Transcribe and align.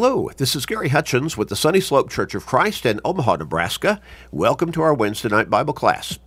Hello, 0.00 0.30
this 0.36 0.54
is 0.54 0.64
Gary 0.64 0.90
Hutchins 0.90 1.36
with 1.36 1.48
the 1.48 1.56
Sunny 1.56 1.80
Slope 1.80 2.08
Church 2.08 2.32
of 2.36 2.46
Christ 2.46 2.86
in 2.86 3.00
Omaha, 3.04 3.34
Nebraska. 3.34 4.00
Welcome 4.30 4.70
to 4.70 4.80
our 4.80 4.94
Wednesday 4.94 5.28
night 5.28 5.50
Bible 5.50 5.74
class. 5.74 6.20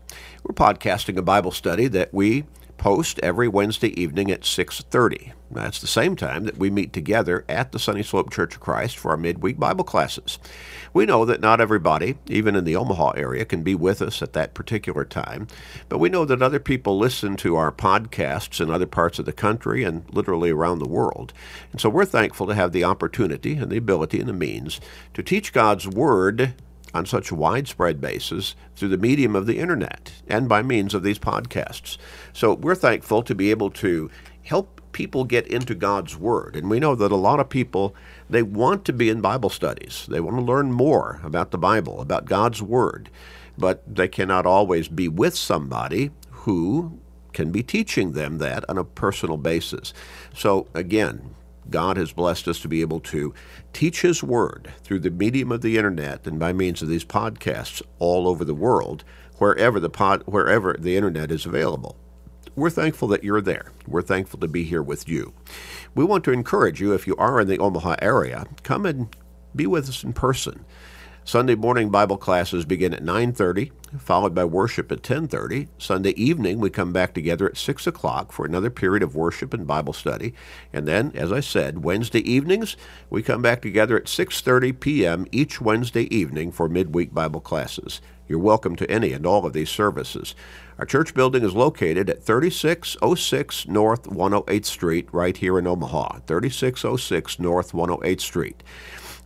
We're 0.43 0.53
podcasting 0.53 1.15
a 1.15 1.21
Bible 1.21 1.51
study 1.51 1.87
that 1.87 2.13
we 2.13 2.43
post 2.81 3.19
every 3.19 3.47
Wednesday 3.47 3.89
evening 3.89 4.31
at 4.31 4.43
6:30. 4.43 5.33
That's 5.51 5.79
the 5.79 5.85
same 5.85 6.15
time 6.15 6.45
that 6.45 6.57
we 6.57 6.71
meet 6.71 6.91
together 6.93 7.45
at 7.47 7.71
the 7.71 7.77
Sunny 7.77 8.01
Slope 8.01 8.31
Church 8.31 8.55
of 8.55 8.59
Christ 8.59 8.97
for 8.97 9.11
our 9.11 9.17
midweek 9.17 9.59
Bible 9.59 9.83
classes. 9.83 10.39
We 10.91 11.05
know 11.05 11.23
that 11.25 11.41
not 11.41 11.61
everybody, 11.61 12.17
even 12.25 12.55
in 12.55 12.63
the 12.63 12.75
Omaha 12.75 13.11
area, 13.11 13.45
can 13.45 13.61
be 13.61 13.75
with 13.75 14.01
us 14.01 14.23
at 14.23 14.33
that 14.33 14.55
particular 14.55 15.05
time, 15.05 15.45
but 15.89 15.99
we 15.99 16.09
know 16.09 16.25
that 16.25 16.41
other 16.41 16.59
people 16.59 16.97
listen 16.97 17.35
to 17.37 17.55
our 17.55 17.71
podcasts 17.71 18.59
in 18.59 18.71
other 18.71 18.87
parts 18.87 19.19
of 19.19 19.25
the 19.25 19.31
country 19.31 19.83
and 19.83 20.03
literally 20.11 20.49
around 20.49 20.79
the 20.79 20.89
world. 20.89 21.33
And 21.71 21.79
so 21.79 21.87
we're 21.87 22.03
thankful 22.03 22.47
to 22.47 22.55
have 22.55 22.71
the 22.71 22.83
opportunity 22.83 23.57
and 23.57 23.71
the 23.71 23.77
ability 23.77 24.19
and 24.19 24.27
the 24.27 24.33
means 24.33 24.81
to 25.13 25.21
teach 25.21 25.53
God's 25.53 25.87
word 25.87 26.55
on 26.93 27.05
such 27.05 27.31
a 27.31 27.35
widespread 27.35 28.01
basis 28.01 28.55
through 28.75 28.89
the 28.89 28.97
medium 28.97 29.35
of 29.35 29.45
the 29.45 29.59
internet 29.59 30.11
and 30.27 30.49
by 30.49 30.61
means 30.61 30.93
of 30.93 31.03
these 31.03 31.19
podcasts. 31.19 31.97
So 32.33 32.53
we're 32.53 32.75
thankful 32.75 33.23
to 33.23 33.35
be 33.35 33.51
able 33.51 33.71
to 33.71 34.09
help 34.43 34.81
people 34.91 35.23
get 35.23 35.47
into 35.47 35.75
God's 35.75 36.17
Word. 36.17 36.55
And 36.55 36.69
we 36.69 36.79
know 36.79 36.95
that 36.95 37.11
a 37.11 37.15
lot 37.15 37.39
of 37.39 37.49
people, 37.49 37.95
they 38.29 38.43
want 38.43 38.85
to 38.85 38.93
be 38.93 39.09
in 39.09 39.21
Bible 39.21 39.49
studies. 39.49 40.05
They 40.09 40.19
want 40.19 40.37
to 40.37 40.43
learn 40.43 40.71
more 40.71 41.21
about 41.23 41.51
the 41.51 41.57
Bible, 41.57 42.01
about 42.01 42.25
God's 42.25 42.61
Word, 42.61 43.09
but 43.57 43.83
they 43.87 44.07
cannot 44.07 44.45
always 44.45 44.87
be 44.87 45.07
with 45.07 45.35
somebody 45.35 46.11
who 46.29 46.99
can 47.33 47.51
be 47.51 47.63
teaching 47.63 48.11
them 48.11 48.39
that 48.39 48.69
on 48.69 48.77
a 48.77 48.83
personal 48.83 49.37
basis. 49.37 49.93
So 50.33 50.67
again, 50.73 51.35
God 51.69 51.97
has 51.97 52.11
blessed 52.11 52.47
us 52.47 52.59
to 52.61 52.67
be 52.67 52.81
able 52.81 52.99
to 53.01 53.33
teach 53.73 54.01
His 54.01 54.23
Word 54.23 54.71
through 54.83 54.99
the 54.99 55.11
medium 55.11 55.51
of 55.51 55.61
the 55.61 55.77
internet 55.77 56.25
and 56.27 56.39
by 56.39 56.53
means 56.53 56.81
of 56.81 56.87
these 56.87 57.05
podcasts 57.05 57.81
all 57.99 58.27
over 58.27 58.43
the 58.43 58.53
world, 58.53 59.03
wherever 59.37 59.79
the 59.79 59.89
pod, 59.89 60.23
wherever 60.25 60.75
the 60.77 60.95
internet 60.95 61.31
is 61.31 61.45
available. 61.45 61.95
We're 62.55 62.69
thankful 62.69 63.07
that 63.09 63.23
you're 63.23 63.41
there. 63.41 63.71
We're 63.87 64.01
thankful 64.01 64.39
to 64.41 64.47
be 64.47 64.63
here 64.63 64.83
with 64.83 65.07
you. 65.07 65.33
We 65.95 66.03
want 66.03 66.23
to 66.25 66.31
encourage 66.31 66.81
you, 66.81 66.93
if 66.93 67.07
you 67.07 67.15
are 67.15 67.39
in 67.39 67.47
the 67.47 67.59
Omaha 67.59 67.95
area, 68.01 68.45
come 68.63 68.85
and 68.85 69.15
be 69.55 69.67
with 69.67 69.87
us 69.87 70.03
in 70.03 70.13
person. 70.13 70.65
Sunday 71.23 71.53
morning 71.53 71.91
Bible 71.91 72.17
classes 72.17 72.65
begin 72.65 72.95
at 72.95 73.03
9:30, 73.03 73.71
followed 73.99 74.33
by 74.33 74.43
worship 74.43 74.91
at 74.91 75.03
10:30. 75.03 75.67
Sunday 75.77 76.11
evening 76.11 76.59
we 76.59 76.71
come 76.71 76.91
back 76.91 77.13
together 77.13 77.45
at 77.45 77.57
6 77.57 77.85
o'clock 77.85 78.31
for 78.31 78.43
another 78.43 78.71
period 78.71 79.03
of 79.03 79.15
worship 79.15 79.53
and 79.53 79.67
Bible 79.67 79.93
study, 79.93 80.33
and 80.73 80.87
then, 80.87 81.11
as 81.13 81.31
I 81.31 81.39
said, 81.39 81.83
Wednesday 81.83 82.27
evenings 82.29 82.75
we 83.11 83.21
come 83.21 83.43
back 83.43 83.61
together 83.61 83.95
at 83.97 84.05
6:30 84.05 84.79
p.m. 84.79 85.27
each 85.31 85.61
Wednesday 85.61 86.13
evening 86.13 86.51
for 86.51 86.67
midweek 86.67 87.13
Bible 87.13 87.39
classes. 87.39 88.01
You're 88.27 88.39
welcome 88.39 88.75
to 88.77 88.89
any 88.89 89.13
and 89.13 89.25
all 89.25 89.45
of 89.45 89.53
these 89.53 89.69
services. 89.69 90.33
Our 90.79 90.85
church 90.85 91.13
building 91.13 91.43
is 91.43 91.53
located 91.53 92.09
at 92.09 92.23
3606 92.23 93.67
North 93.67 94.07
108th 94.07 94.65
Street, 94.65 95.07
right 95.11 95.37
here 95.37 95.59
in 95.59 95.67
Omaha. 95.67 96.19
3606 96.25 97.39
North 97.39 97.73
108th 97.73 98.21
Street. 98.21 98.63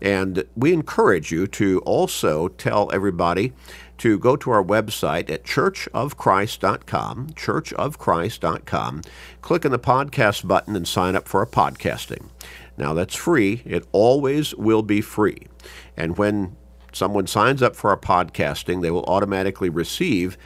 And 0.02 0.44
we 0.56 0.74
encourage 0.74 1.32
you 1.32 1.48
to 1.48 1.80
also 1.86 2.50
tell 2.50 2.92
everybody 2.94 3.54
to 4.00 4.20
go 4.20 4.36
to 4.36 4.52
our 4.52 4.64
website 4.64 5.30
at 5.30 5.44
churchofchrist.com, 5.44 7.28
churchofchrist.com, 7.30 9.02
click 9.42 9.66
on 9.66 9.72
the 9.72 9.80
podcast 9.80 10.48
button 10.48 10.76
and 10.76 10.88
sign 10.88 11.16
up 11.16 11.28
for 11.28 11.40
our 11.40 11.46
podcasting. 11.46 12.30
Now 12.78 12.94
that's 12.94 13.16
free. 13.16 13.62
It 13.66 13.88
always 13.92 14.54
will 14.56 14.82
be 14.82 15.02
free. 15.02 15.48
And 15.96 16.18
when 16.18 16.58
someone 16.92 17.28
signs 17.28 17.62
up 17.62 17.76
for 17.76 17.90
our 17.90 17.98
podcasting, 17.98 18.82
they 18.82 18.92
will 18.92 19.06
automatically 19.06 19.70
receive 19.70 20.38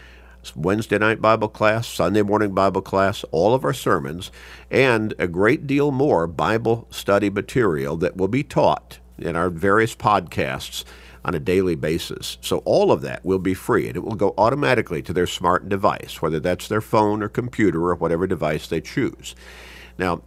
Wednesday 0.55 0.97
night 0.97 1.21
Bible 1.21 1.49
class, 1.49 1.87
Sunday 1.87 2.21
morning 2.21 2.53
Bible 2.53 2.81
class, 2.81 3.25
all 3.31 3.53
of 3.53 3.65
our 3.65 3.73
sermons, 3.73 4.31
and 4.71 5.13
a 5.19 5.27
great 5.27 5.67
deal 5.67 5.91
more 5.91 6.27
Bible 6.27 6.87
study 6.89 7.29
material 7.29 7.97
that 7.97 8.15
will 8.15 8.27
be 8.27 8.43
taught 8.43 8.99
in 9.23 9.35
our 9.35 9.49
various 9.49 9.95
podcasts 9.95 10.83
on 11.25 11.35
a 11.35 11.39
daily 11.39 11.75
basis. 11.75 12.37
So 12.41 12.59
all 12.59 12.91
of 12.91 13.01
that 13.01 13.25
will 13.25 13.39
be 13.39 13.53
free 13.53 13.87
and 13.87 13.95
it 13.95 14.03
will 14.03 14.15
go 14.15 14.33
automatically 14.37 15.01
to 15.03 15.13
their 15.13 15.27
smart 15.27 15.69
device, 15.69 16.21
whether 16.21 16.39
that's 16.39 16.67
their 16.67 16.81
phone 16.81 17.21
or 17.21 17.29
computer 17.29 17.89
or 17.89 17.95
whatever 17.95 18.27
device 18.27 18.67
they 18.67 18.81
choose. 18.81 19.35
Now, 19.97 20.21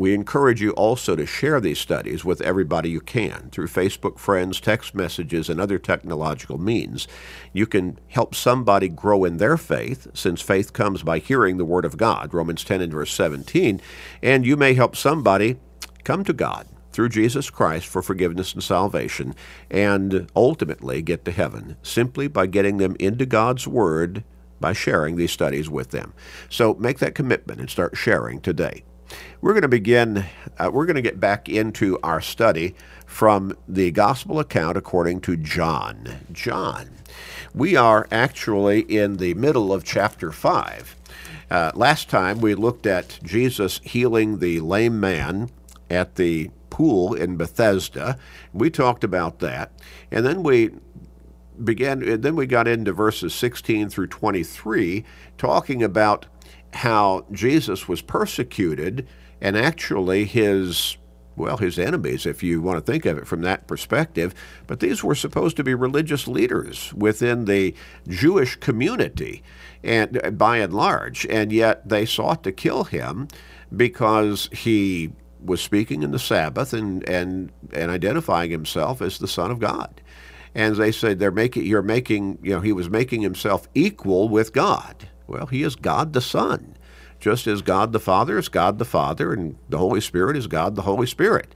we 0.00 0.14
encourage 0.14 0.62
you 0.62 0.70
also 0.70 1.14
to 1.14 1.26
share 1.26 1.60
these 1.60 1.78
studies 1.78 2.24
with 2.24 2.40
everybody 2.40 2.88
you 2.88 3.02
can 3.02 3.50
through 3.52 3.66
Facebook 3.66 4.18
friends, 4.18 4.58
text 4.58 4.94
messages, 4.94 5.50
and 5.50 5.60
other 5.60 5.78
technological 5.78 6.56
means. 6.56 7.06
You 7.52 7.66
can 7.66 7.98
help 8.08 8.34
somebody 8.34 8.88
grow 8.88 9.24
in 9.24 9.36
their 9.36 9.58
faith, 9.58 10.06
since 10.14 10.40
faith 10.40 10.72
comes 10.72 11.02
by 11.02 11.18
hearing 11.18 11.58
the 11.58 11.66
Word 11.66 11.84
of 11.84 11.98
God, 11.98 12.32
Romans 12.32 12.64
10 12.64 12.80
and 12.80 12.92
verse 12.92 13.12
17, 13.12 13.82
and 14.22 14.46
you 14.46 14.56
may 14.56 14.72
help 14.72 14.96
somebody 14.96 15.58
come 16.02 16.24
to 16.24 16.32
God 16.32 16.66
through 16.92 17.08
Jesus 17.08 17.50
Christ 17.50 17.86
for 17.86 18.02
forgiveness 18.02 18.52
and 18.52 18.62
salvation, 18.62 19.34
and 19.70 20.30
ultimately 20.34 21.02
get 21.02 21.24
to 21.24 21.30
heaven 21.30 21.76
simply 21.82 22.28
by 22.28 22.46
getting 22.46 22.78
them 22.78 22.96
into 22.98 23.26
God's 23.26 23.66
Word 23.66 24.24
by 24.60 24.72
sharing 24.72 25.16
these 25.16 25.32
studies 25.32 25.70
with 25.70 25.90
them. 25.90 26.12
So 26.48 26.74
make 26.74 26.98
that 26.98 27.14
commitment 27.14 27.60
and 27.60 27.70
start 27.70 27.96
sharing 27.96 28.40
today. 28.40 28.84
We're 29.40 29.52
going 29.52 29.62
to 29.62 29.68
begin, 29.68 30.26
uh, 30.58 30.70
we're 30.72 30.86
going 30.86 30.96
to 30.96 31.02
get 31.02 31.18
back 31.18 31.48
into 31.48 31.98
our 32.02 32.20
study 32.20 32.74
from 33.06 33.56
the 33.66 33.90
Gospel 33.90 34.38
account 34.38 34.76
according 34.76 35.22
to 35.22 35.36
John. 35.36 36.20
John. 36.30 36.90
We 37.54 37.74
are 37.74 38.06
actually 38.12 38.80
in 38.80 39.16
the 39.16 39.34
middle 39.34 39.72
of 39.72 39.82
chapter 39.82 40.30
5. 40.30 40.96
Uh, 41.50 41.72
last 41.74 42.08
time 42.08 42.40
we 42.40 42.54
looked 42.54 42.86
at 42.86 43.18
Jesus 43.24 43.80
healing 43.82 44.38
the 44.38 44.60
lame 44.60 45.00
man 45.00 45.50
at 45.88 46.14
the 46.14 46.50
pool 46.70 47.14
in 47.14 47.36
Bethesda. 47.36 48.18
We 48.52 48.70
talked 48.70 49.04
about 49.04 49.40
that. 49.40 49.72
And 50.10 50.24
then 50.24 50.42
we 50.42 50.70
began 51.62 52.20
then 52.20 52.36
we 52.36 52.46
got 52.46 52.66
into 52.66 52.92
verses 52.92 53.34
16 53.34 53.90
through 53.90 54.06
23 54.06 55.04
talking 55.36 55.82
about 55.82 56.26
how 56.72 57.26
Jesus 57.32 57.86
was 57.86 58.00
persecuted 58.00 59.06
and 59.40 59.56
actually 59.56 60.24
his 60.24 60.96
well, 61.36 61.56
his 61.56 61.78
enemies, 61.78 62.26
if 62.26 62.42
you 62.42 62.60
want 62.60 62.84
to 62.84 62.92
think 62.92 63.06
of 63.06 63.16
it 63.16 63.26
from 63.26 63.40
that 63.42 63.66
perspective. 63.66 64.34
But 64.66 64.80
these 64.80 65.02
were 65.02 65.14
supposed 65.14 65.56
to 65.56 65.64
be 65.64 65.74
religious 65.74 66.28
leaders 66.28 66.92
within 66.92 67.46
the 67.46 67.74
Jewish 68.06 68.56
community, 68.56 69.42
and 69.82 70.36
by 70.36 70.58
and 70.58 70.74
large, 70.74 71.26
and 71.26 71.50
yet 71.50 71.88
they 71.88 72.04
sought 72.04 72.42
to 72.44 72.52
kill 72.52 72.84
him 72.84 73.28
because 73.74 74.50
he 74.52 75.12
was 75.44 75.60
speaking 75.60 76.02
in 76.02 76.10
the 76.10 76.18
Sabbath 76.18 76.72
and, 76.72 77.08
and, 77.08 77.52
and 77.72 77.90
identifying 77.90 78.50
himself 78.50 79.00
as 79.00 79.18
the 79.18 79.28
Son 79.28 79.50
of 79.50 79.58
God. 79.58 80.00
And 80.54 80.76
they 80.76 80.92
said 80.92 81.18
they're 81.18 81.30
making 81.30 81.64
you're 81.66 81.82
making 81.82 82.38
you 82.42 82.50
know 82.50 82.60
he 82.60 82.72
was 82.72 82.90
making 82.90 83.22
himself 83.22 83.68
equal 83.74 84.28
with 84.28 84.52
God. 84.52 85.08
Well, 85.26 85.46
he 85.46 85.62
is 85.62 85.76
God 85.76 86.12
the 86.12 86.20
Son, 86.20 86.76
just 87.20 87.46
as 87.46 87.62
God 87.62 87.92
the 87.92 88.00
Father 88.00 88.36
is 88.36 88.48
God 88.48 88.78
the 88.78 88.84
Father, 88.84 89.32
and 89.32 89.56
the 89.68 89.78
Holy 89.78 90.00
Spirit 90.00 90.36
is 90.36 90.48
God 90.48 90.74
the 90.74 90.82
Holy 90.82 91.06
Spirit. 91.06 91.54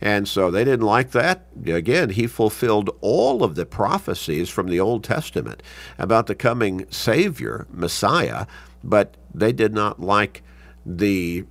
And 0.00 0.28
so 0.28 0.50
they 0.50 0.62
didn't 0.62 0.86
like 0.86 1.12
that. 1.12 1.46
Again, 1.66 2.10
he 2.10 2.26
fulfilled 2.26 2.90
all 3.00 3.42
of 3.42 3.54
the 3.54 3.66
prophecies 3.66 4.48
from 4.48 4.68
the 4.68 4.78
Old 4.78 5.02
Testament 5.02 5.62
about 5.98 6.26
the 6.26 6.34
coming 6.34 6.86
Savior, 6.90 7.66
Messiah, 7.70 8.46
but 8.84 9.16
they 9.34 9.52
did 9.52 9.72
not 9.72 10.00
like 10.00 10.42
the 10.84 11.44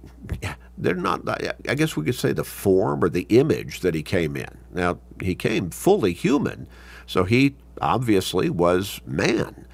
they're 0.77 0.95
not 0.95 1.21
i 1.69 1.75
guess 1.75 1.95
we 1.95 2.03
could 2.03 2.15
say 2.15 2.33
the 2.33 2.43
form 2.43 3.03
or 3.03 3.09
the 3.09 3.25
image 3.29 3.79
that 3.79 3.95
he 3.95 4.03
came 4.03 4.35
in. 4.35 4.57
Now 4.73 4.99
he 5.21 5.35
came 5.35 5.69
fully 5.69 6.13
human 6.13 6.67
so 7.07 7.23
he 7.23 7.55
obviously 7.81 8.49
was 8.49 9.01
man. 9.05 9.67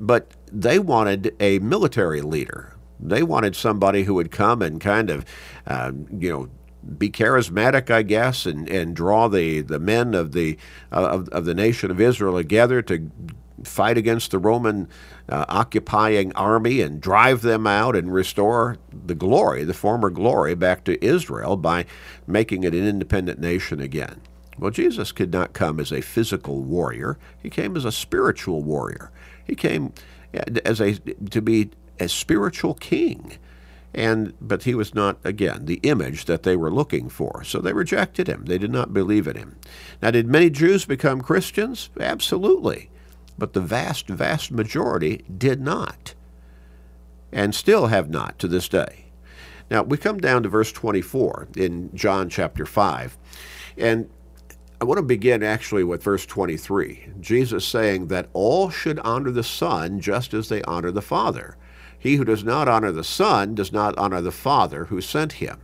But 0.00 0.32
they 0.52 0.78
wanted 0.78 1.34
a 1.40 1.58
military 1.60 2.20
leader. 2.20 2.74
They 3.00 3.22
wanted 3.22 3.56
somebody 3.56 4.04
who 4.04 4.14
would 4.14 4.30
come 4.30 4.62
and 4.62 4.80
kind 4.80 5.10
of 5.10 5.24
uh, 5.66 5.92
you 6.18 6.30
know 6.30 6.48
be 6.98 7.10
charismatic, 7.10 7.90
I 7.90 8.02
guess, 8.02 8.46
and, 8.46 8.68
and 8.68 8.94
draw 8.94 9.26
the, 9.26 9.60
the 9.60 9.80
men 9.80 10.14
of 10.14 10.32
the 10.32 10.56
uh, 10.92 11.06
of, 11.06 11.28
of 11.30 11.44
the 11.44 11.54
nation 11.54 11.90
of 11.90 12.00
Israel 12.00 12.36
together 12.36 12.80
to 12.82 13.10
fight 13.64 13.96
against 13.98 14.30
the 14.30 14.38
Roman 14.38 14.88
uh, 15.28 15.44
occupying 15.48 16.32
army 16.34 16.80
and 16.80 17.00
drive 17.00 17.42
them 17.42 17.66
out 17.66 17.96
and 17.96 18.12
restore 18.12 18.76
the 18.92 19.14
glory, 19.14 19.64
the 19.64 19.74
former 19.74 20.10
glory, 20.10 20.54
back 20.54 20.84
to 20.84 21.04
Israel 21.04 21.56
by 21.56 21.86
making 22.26 22.64
it 22.64 22.74
an 22.74 22.86
independent 22.86 23.40
nation 23.40 23.80
again. 23.80 24.20
Well, 24.58 24.70
Jesus 24.70 25.12
could 25.12 25.32
not 25.32 25.52
come 25.52 25.80
as 25.80 25.92
a 25.92 26.00
physical 26.00 26.62
warrior. 26.62 27.18
He 27.42 27.50
came 27.50 27.76
as 27.76 27.84
a 27.84 27.92
spiritual 27.92 28.62
warrior. 28.62 29.10
He 29.44 29.54
came 29.54 29.92
as 30.64 30.80
a 30.80 30.94
to 30.94 31.42
be 31.42 31.70
a 32.00 32.08
spiritual 32.08 32.74
king. 32.74 33.38
And 33.94 34.34
but 34.40 34.64
he 34.64 34.74
was 34.74 34.94
not 34.94 35.18
again 35.24 35.64
the 35.64 35.80
image 35.82 36.26
that 36.26 36.42
they 36.42 36.56
were 36.56 36.70
looking 36.70 37.08
for. 37.08 37.44
So 37.44 37.60
they 37.60 37.72
rejected 37.72 38.28
him. 38.28 38.44
They 38.44 38.58
did 38.58 38.70
not 38.70 38.92
believe 38.92 39.26
in 39.26 39.36
him. 39.36 39.56
Now 40.02 40.10
did 40.10 40.26
many 40.26 40.50
Jews 40.50 40.84
become 40.84 41.20
Christians? 41.22 41.88
Absolutely. 41.98 42.90
But 43.38 43.52
the 43.52 43.60
vast 43.60 44.08
vast 44.08 44.50
majority 44.50 45.24
did 45.36 45.60
not. 45.60 46.14
And 47.32 47.54
still 47.54 47.88
have 47.88 48.08
not 48.08 48.38
to 48.38 48.48
this 48.48 48.68
day. 48.68 49.06
Now 49.70 49.82
we 49.82 49.96
come 49.96 50.18
down 50.18 50.42
to 50.44 50.48
verse 50.48 50.72
24 50.72 51.48
in 51.56 51.94
John 51.94 52.28
chapter 52.28 52.64
5. 52.64 53.18
And 53.76 54.08
I 54.80 54.84
want 54.84 54.98
to 54.98 55.02
begin 55.02 55.42
actually 55.42 55.84
with 55.84 56.02
verse 56.02 56.26
23. 56.26 57.14
Jesus 57.20 57.66
saying 57.66 58.08
that 58.08 58.28
all 58.32 58.70
should 58.70 58.98
honor 59.00 59.30
the 59.30 59.42
Son 59.42 60.00
just 60.00 60.34
as 60.34 60.48
they 60.48 60.62
honor 60.62 60.90
the 60.90 61.02
Father. 61.02 61.56
He 61.98 62.16
who 62.16 62.24
does 62.24 62.44
not 62.44 62.68
honor 62.68 62.92
the 62.92 63.02
Son 63.02 63.54
does 63.54 63.72
not 63.72 63.96
honor 63.96 64.20
the 64.20 64.30
Father 64.30 64.84
who 64.84 65.00
sent 65.00 65.32
him. 65.32 65.60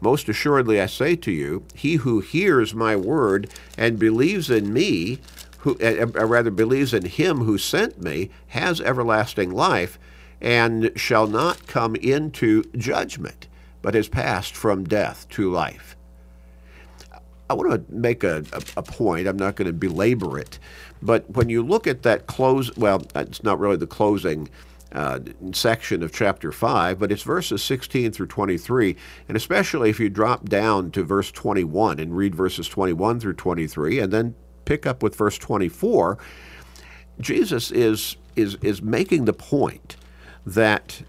Most 0.00 0.28
assuredly 0.28 0.80
I 0.80 0.86
say 0.86 1.16
to 1.16 1.30
you, 1.30 1.64
he 1.74 1.96
who 1.96 2.20
hears 2.20 2.74
my 2.74 2.96
word 2.96 3.50
and 3.78 3.98
believes 3.98 4.50
in 4.50 4.72
me, 4.72 5.18
who 5.66 5.76
uh, 5.80 6.06
rather 6.06 6.52
believes 6.52 6.94
in 6.94 7.04
him 7.04 7.38
who 7.38 7.58
sent 7.58 8.00
me, 8.00 8.30
has 8.46 8.80
everlasting 8.80 9.50
life 9.50 9.98
and 10.40 10.92
shall 10.94 11.26
not 11.26 11.66
come 11.66 11.96
into 11.96 12.62
judgment, 12.76 13.48
but 13.82 13.96
is 13.96 14.06
passed 14.06 14.54
from 14.54 14.84
death 14.84 15.28
to 15.28 15.50
life. 15.50 15.96
I 17.50 17.54
want 17.54 17.72
to 17.72 17.92
make 17.92 18.22
a, 18.22 18.44
a, 18.52 18.62
a 18.76 18.82
point. 18.84 19.26
I'm 19.26 19.36
not 19.36 19.56
going 19.56 19.66
to 19.66 19.72
belabor 19.72 20.38
it. 20.38 20.60
But 21.02 21.28
when 21.30 21.48
you 21.48 21.64
look 21.64 21.88
at 21.88 22.04
that 22.04 22.28
close, 22.28 22.74
well, 22.76 23.02
it's 23.16 23.42
not 23.42 23.58
really 23.58 23.76
the 23.76 23.88
closing 23.88 24.48
uh, 24.92 25.18
section 25.50 26.00
of 26.04 26.12
chapter 26.12 26.52
5, 26.52 26.96
but 26.96 27.10
it's 27.10 27.22
verses 27.22 27.60
16 27.64 28.12
through 28.12 28.28
23. 28.28 28.94
And 29.26 29.36
especially 29.36 29.90
if 29.90 29.98
you 29.98 30.10
drop 30.10 30.48
down 30.48 30.92
to 30.92 31.02
verse 31.02 31.32
21 31.32 31.98
and 31.98 32.16
read 32.16 32.36
verses 32.36 32.68
21 32.68 33.18
through 33.18 33.34
23 33.34 33.98
and 33.98 34.12
then 34.12 34.36
pick 34.66 34.84
up 34.86 35.02
with 35.02 35.16
verse 35.16 35.38
24, 35.38 36.18
Jesus 37.18 37.70
is, 37.70 38.16
is, 38.36 38.56
is 38.56 38.82
making 38.82 39.24
the 39.24 39.32
point 39.32 39.96
that 40.44 41.02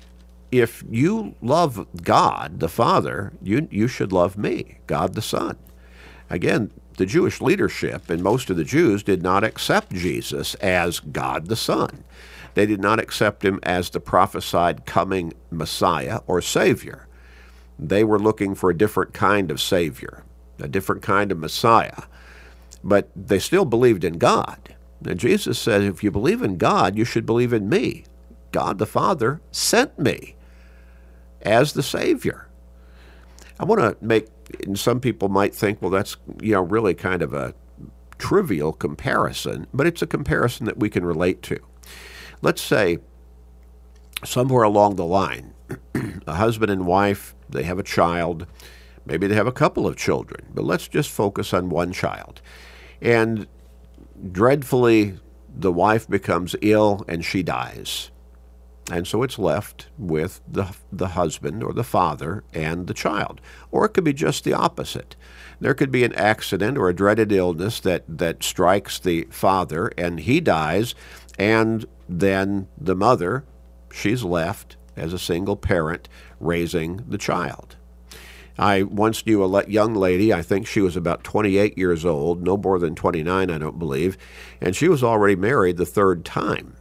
if 0.49 0.83
you 0.89 1.35
love 1.41 1.85
God 2.01 2.61
the 2.61 2.69
Father, 2.69 3.33
you, 3.41 3.67
you 3.69 3.89
should 3.89 4.13
love 4.13 4.37
me, 4.37 4.77
God 4.87 5.13
the 5.13 5.21
Son. 5.21 5.57
Again, 6.29 6.71
the 6.97 7.05
Jewish 7.05 7.41
leadership 7.41 8.09
and 8.09 8.23
most 8.23 8.49
of 8.49 8.57
the 8.57 8.63
Jews 8.63 9.03
did 9.03 9.21
not 9.21 9.43
accept 9.43 9.93
Jesus 9.93 10.55
as 10.55 10.99
God 10.99 11.47
the 11.47 11.55
Son. 11.55 12.03
They 12.55 12.65
did 12.65 12.81
not 12.81 12.99
accept 12.99 13.45
him 13.45 13.59
as 13.61 13.89
the 13.89 13.99
prophesied 13.99 14.85
coming 14.85 15.33
Messiah 15.51 16.21
or 16.25 16.41
Savior. 16.41 17.07
They 17.77 18.03
were 18.03 18.17
looking 18.17 18.55
for 18.55 18.71
a 18.71 18.77
different 18.77 19.13
kind 19.13 19.51
of 19.51 19.61
Savior, 19.61 20.23
a 20.59 20.67
different 20.67 21.03
kind 21.03 21.31
of 21.31 21.37
Messiah. 21.37 22.03
But 22.83 23.09
they 23.15 23.39
still 23.39 23.65
believed 23.65 24.03
in 24.03 24.17
God. 24.17 24.75
And 25.05 25.19
Jesus 25.19 25.59
said, 25.59 25.81
if 25.81 26.03
you 26.03 26.11
believe 26.11 26.41
in 26.41 26.57
God, 26.57 26.97
you 26.97 27.05
should 27.05 27.25
believe 27.25 27.53
in 27.53 27.69
me. 27.69 28.05
God 28.51 28.77
the 28.77 28.85
Father 28.85 29.41
sent 29.51 29.99
me 29.99 30.35
as 31.41 31.73
the 31.73 31.83
Savior. 31.83 32.47
I 33.59 33.65
want 33.65 33.81
to 33.81 34.05
make 34.05 34.27
and 34.65 34.77
some 34.77 34.99
people 34.99 35.29
might 35.29 35.53
think, 35.53 35.81
well, 35.81 35.91
that's 35.91 36.17
you 36.41 36.53
know 36.53 36.61
really 36.61 36.93
kind 36.93 37.21
of 37.21 37.33
a 37.33 37.53
trivial 38.17 38.73
comparison, 38.73 39.67
but 39.73 39.87
it's 39.87 40.01
a 40.01 40.07
comparison 40.07 40.65
that 40.65 40.77
we 40.77 40.89
can 40.89 41.05
relate 41.05 41.41
to. 41.43 41.59
Let's 42.41 42.61
say 42.61 42.99
somewhere 44.23 44.63
along 44.63 44.95
the 44.95 45.05
line, 45.05 45.53
a 46.27 46.35
husband 46.35 46.71
and 46.71 46.87
wife, 46.87 47.35
they 47.49 47.63
have 47.63 47.79
a 47.79 47.83
child, 47.83 48.47
maybe 49.05 49.27
they 49.27 49.35
have 49.35 49.47
a 49.47 49.51
couple 49.51 49.85
of 49.85 49.97
children, 49.97 50.47
but 50.53 50.65
let's 50.65 50.87
just 50.87 51.09
focus 51.09 51.53
on 51.53 51.69
one 51.69 51.91
child. 51.91 52.41
And 53.01 53.47
dreadfully, 54.31 55.19
the 55.53 55.71
wife 55.71 56.07
becomes 56.07 56.55
ill 56.61 57.03
and 57.07 57.23
she 57.23 57.43
dies. 57.43 58.11
And 58.89 59.05
so 59.05 59.21
it's 59.23 59.37
left 59.37 59.87
with 59.97 60.39
the, 60.47 60.73
the 60.91 61.09
husband 61.09 61.61
or 61.61 61.73
the 61.73 61.83
father 61.83 62.43
and 62.53 62.87
the 62.87 62.93
child. 62.93 63.41
Or 63.69 63.85
it 63.85 63.89
could 63.89 64.05
be 64.05 64.13
just 64.13 64.43
the 64.43 64.53
opposite. 64.53 65.15
There 65.59 65.73
could 65.73 65.91
be 65.91 66.03
an 66.03 66.13
accident 66.13 66.77
or 66.77 66.87
a 66.87 66.95
dreaded 66.95 67.31
illness 67.31 67.79
that, 67.81 68.03
that 68.07 68.43
strikes 68.43 68.99
the 68.99 69.27
father 69.29 69.91
and 69.97 70.21
he 70.21 70.39
dies, 70.39 70.95
and 71.37 71.85
then 72.07 72.67
the 72.77 72.95
mother, 72.95 73.43
she's 73.91 74.23
left 74.23 74.77
as 74.95 75.13
a 75.13 75.19
single 75.19 75.55
parent 75.55 76.07
raising 76.39 77.03
the 77.07 77.17
child. 77.17 77.76
I 78.57 78.83
once 78.83 79.25
knew 79.25 79.43
a 79.43 79.67
young 79.67 79.93
lady, 79.93 80.33
I 80.33 80.41
think 80.41 80.65
she 80.65 80.81
was 80.81 80.95
about 80.95 81.23
28 81.23 81.77
years 81.77 82.05
old, 82.05 82.43
no 82.43 82.57
more 82.57 82.79
than 82.79 82.95
29, 82.95 83.49
I 83.49 83.57
don't 83.57 83.79
believe, 83.79 84.17
and 84.59 84.75
she 84.75 84.87
was 84.87 85.03
already 85.03 85.35
married 85.35 85.77
the 85.77 85.85
third 85.85 86.25
time. 86.25 86.75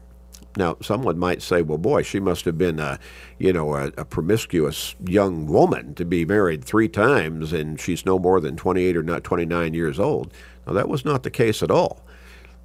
Now, 0.57 0.79
someone 0.81 1.19
might 1.19 1.43
say, 1.43 1.61
well, 1.61 1.77
boy, 1.77 2.03
she 2.03 2.19
must 2.19 2.47
have 2.47 2.57
been 2.57 2.79
a, 2.79 2.99
you 3.39 3.53
know, 3.53 3.75
a, 3.75 3.89
a, 3.99 4.07
promiscuous 4.07 4.95
young 5.07 5.47
woman 5.47 5.95
to 5.97 6.05
be 6.07 6.25
married 6.25 6.65
three 6.65 6.89
times 6.89 7.53
and 7.53 7.79
she's 7.79 8.07
no 8.07 8.19
more 8.19 8.41
than 8.41 8.57
28 8.57 8.97
or 8.97 9.03
not 9.03 9.23
29 9.23 9.75
years 9.75 10.01
old. 10.01 10.33
Now, 10.67 10.73
that 10.73 10.89
was 10.89 11.05
not 11.05 11.25
the 11.25 11.31
case 11.31 11.63
at 11.63 11.71
all. 11.71 12.03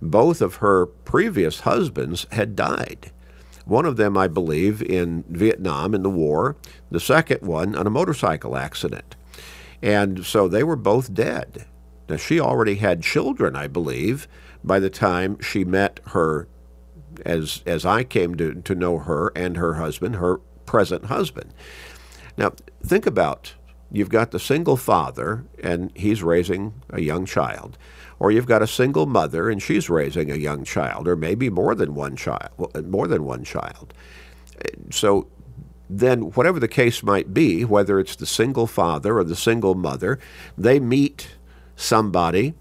Both 0.02 0.42
of 0.42 0.56
her 0.56 0.86
previous 0.86 1.62
husbands 1.62 2.28
had 2.32 2.56
died. 2.56 3.12
One 3.66 3.86
of 3.86 3.98
them, 3.98 4.18
I 4.18 4.28
believe, 4.28 4.82
in 4.82 5.24
Vietnam 5.30 5.94
in 5.94 6.04
the 6.04 6.10
war, 6.10 6.56
the 6.90 7.00
second 7.00 7.42
one 7.42 7.76
on 7.76 7.88
a 7.88 7.92
motorcycle 7.92 8.58
accident. 8.58 9.16
And 9.82 10.26
so 10.26 10.48
they 10.48 10.64
were 10.64 10.76
both 10.76 11.14
dead. 11.14 11.66
Now, 12.10 12.18
she 12.18 12.40
already 12.40 12.76
had 12.76 13.04
children, 13.04 13.56
I 13.56 13.68
believe, 13.68 14.28
by 14.64 14.80
the 14.80 14.90
time 14.90 15.40
she 15.42 15.64
met 15.64 16.00
her 16.08 16.48
as 17.26 17.62
as 17.66 17.86
I 17.86 18.04
came 18.04 18.36
to, 18.36 18.56
to 18.56 18.76
know 18.76 19.00
her 19.00 19.32
and 19.36 19.58
her 19.58 19.76
husband, 19.76 20.16
her 20.16 20.38
present 20.66 21.06
husband. 21.06 21.54
Now, 22.38 22.54
think 22.84 23.06
about 23.06 23.54
you've 23.92 24.10
got 24.10 24.32
the 24.32 24.40
single 24.40 24.78
father 24.78 25.46
and 25.64 25.92
he's 25.96 26.24
raising 26.24 26.74
a 26.90 27.02
young 27.02 27.26
child, 27.26 27.78
or 28.22 28.30
you've 28.30 28.46
got 28.46 28.62
a 28.62 28.68
single 28.68 29.08
mother 29.08 29.50
and 29.50 29.64
she's 29.64 29.90
raising 29.90 30.30
a 30.30 30.36
young 30.36 30.64
child, 30.64 31.08
or 31.08 31.16
maybe 31.16 31.50
more 31.50 31.74
than 31.74 31.96
one 31.96 32.16
child, 32.16 32.52
uh, 32.76 32.82
more 32.84 33.08
than 33.08 33.24
one 33.24 33.44
child. 33.44 33.96
Uh, 34.64 34.70
so 34.92 35.28
then, 35.90 36.30
whatever 36.36 36.60
the 36.60 36.68
case 36.68 37.02
might 37.02 37.34
be, 37.34 37.66
whether 37.66 38.00
it's 38.00 38.16
the 38.16 38.28
single 38.28 38.68
father 38.68 39.18
or 39.18 39.24
the 39.24 39.36
single 39.36 39.74
mother, 39.74 40.20
they 40.56 40.80
meet 40.80 41.30
somebody 41.76 42.54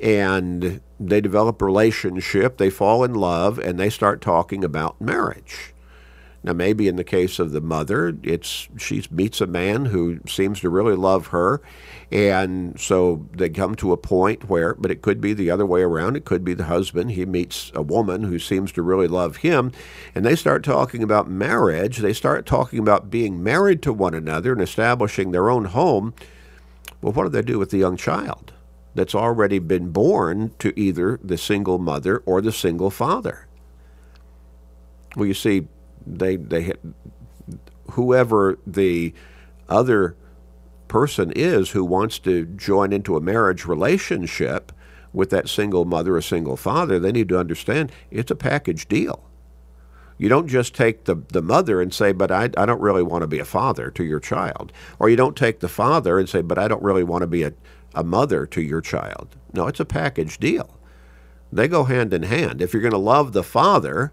and 0.00 0.80
they 1.00 1.20
develop 1.20 1.60
a 1.60 1.64
relationship, 1.64 2.58
they 2.58 2.70
fall 2.70 3.02
in 3.02 3.12
love, 3.12 3.58
and 3.58 3.80
they 3.80 3.90
start 3.90 4.20
talking 4.20 4.62
about 4.62 5.00
marriage. 5.00 5.69
Now, 6.42 6.54
maybe 6.54 6.88
in 6.88 6.96
the 6.96 7.04
case 7.04 7.38
of 7.38 7.52
the 7.52 7.60
mother, 7.60 8.16
it's 8.22 8.68
she 8.78 9.04
meets 9.10 9.42
a 9.42 9.46
man 9.46 9.86
who 9.86 10.20
seems 10.26 10.60
to 10.60 10.70
really 10.70 10.96
love 10.96 11.28
her, 11.28 11.60
and 12.10 12.80
so 12.80 13.26
they 13.32 13.50
come 13.50 13.74
to 13.76 13.92
a 13.92 13.98
point 13.98 14.48
where, 14.48 14.74
but 14.74 14.90
it 14.90 15.02
could 15.02 15.20
be 15.20 15.34
the 15.34 15.50
other 15.50 15.66
way 15.66 15.82
around. 15.82 16.16
It 16.16 16.24
could 16.24 16.42
be 16.42 16.54
the 16.54 16.64
husband. 16.64 17.10
He 17.10 17.26
meets 17.26 17.70
a 17.74 17.82
woman 17.82 18.22
who 18.22 18.38
seems 18.38 18.72
to 18.72 18.82
really 18.82 19.06
love 19.06 19.38
him, 19.38 19.70
and 20.14 20.24
they 20.24 20.34
start 20.34 20.64
talking 20.64 21.02
about 21.02 21.28
marriage. 21.28 21.98
They 21.98 22.14
start 22.14 22.46
talking 22.46 22.78
about 22.78 23.10
being 23.10 23.42
married 23.42 23.82
to 23.82 23.92
one 23.92 24.14
another 24.14 24.52
and 24.52 24.62
establishing 24.62 25.32
their 25.32 25.50
own 25.50 25.66
home. 25.66 26.14
Well, 27.02 27.12
what 27.12 27.24
do 27.24 27.28
they 27.28 27.42
do 27.42 27.58
with 27.58 27.70
the 27.70 27.78
young 27.78 27.98
child? 27.98 28.52
that's 28.94 29.14
already 29.14 29.58
been 29.58 29.90
born 29.90 30.52
to 30.58 30.78
either 30.78 31.18
the 31.22 31.38
single 31.38 31.78
mother 31.78 32.18
or 32.26 32.40
the 32.40 32.52
single 32.52 32.90
father. 32.90 33.46
Well, 35.16 35.26
you 35.26 35.34
see, 35.34 35.68
they 36.18 36.36
they 36.36 36.72
whoever 37.92 38.58
the 38.66 39.12
other 39.68 40.16
person 40.88 41.32
is 41.36 41.70
who 41.70 41.84
wants 41.84 42.18
to 42.18 42.44
join 42.44 42.92
into 42.92 43.16
a 43.16 43.20
marriage 43.20 43.64
relationship 43.64 44.72
with 45.12 45.30
that 45.30 45.48
single 45.48 45.84
mother 45.84 46.16
or 46.16 46.20
single 46.22 46.56
father, 46.56 46.98
they 46.98 47.12
need 47.12 47.28
to 47.28 47.38
understand 47.38 47.92
it's 48.10 48.30
a 48.30 48.36
package 48.36 48.88
deal. 48.88 49.24
You 50.18 50.28
don't 50.28 50.48
just 50.48 50.74
take 50.74 51.04
the, 51.04 51.16
the 51.28 51.40
mother 51.40 51.80
and 51.80 51.94
say, 51.94 52.12
but 52.12 52.30
I, 52.30 52.50
I 52.56 52.66
don't 52.66 52.80
really 52.80 53.02
want 53.02 53.22
to 53.22 53.26
be 53.26 53.38
a 53.38 53.44
father 53.44 53.90
to 53.92 54.04
your 54.04 54.20
child. 54.20 54.70
Or 54.98 55.08
you 55.08 55.16
don't 55.16 55.36
take 55.36 55.60
the 55.60 55.68
father 55.68 56.18
and 56.18 56.28
say, 56.28 56.42
but 56.42 56.58
I 56.58 56.68
don't 56.68 56.82
really 56.82 57.04
want 57.04 57.22
to 57.22 57.26
be 57.26 57.42
a, 57.42 57.54
a 57.94 58.04
mother 58.04 58.44
to 58.46 58.60
your 58.60 58.82
child. 58.82 59.36
No, 59.54 59.66
it's 59.66 59.80
a 59.80 59.86
package 59.86 60.38
deal. 60.38 60.78
They 61.50 61.68
go 61.68 61.84
hand 61.84 62.12
in 62.12 62.24
hand. 62.24 62.60
If 62.60 62.72
you're 62.72 62.82
going 62.82 62.92
to 62.92 62.98
love 62.98 63.32
the 63.32 63.42
father, 63.42 64.12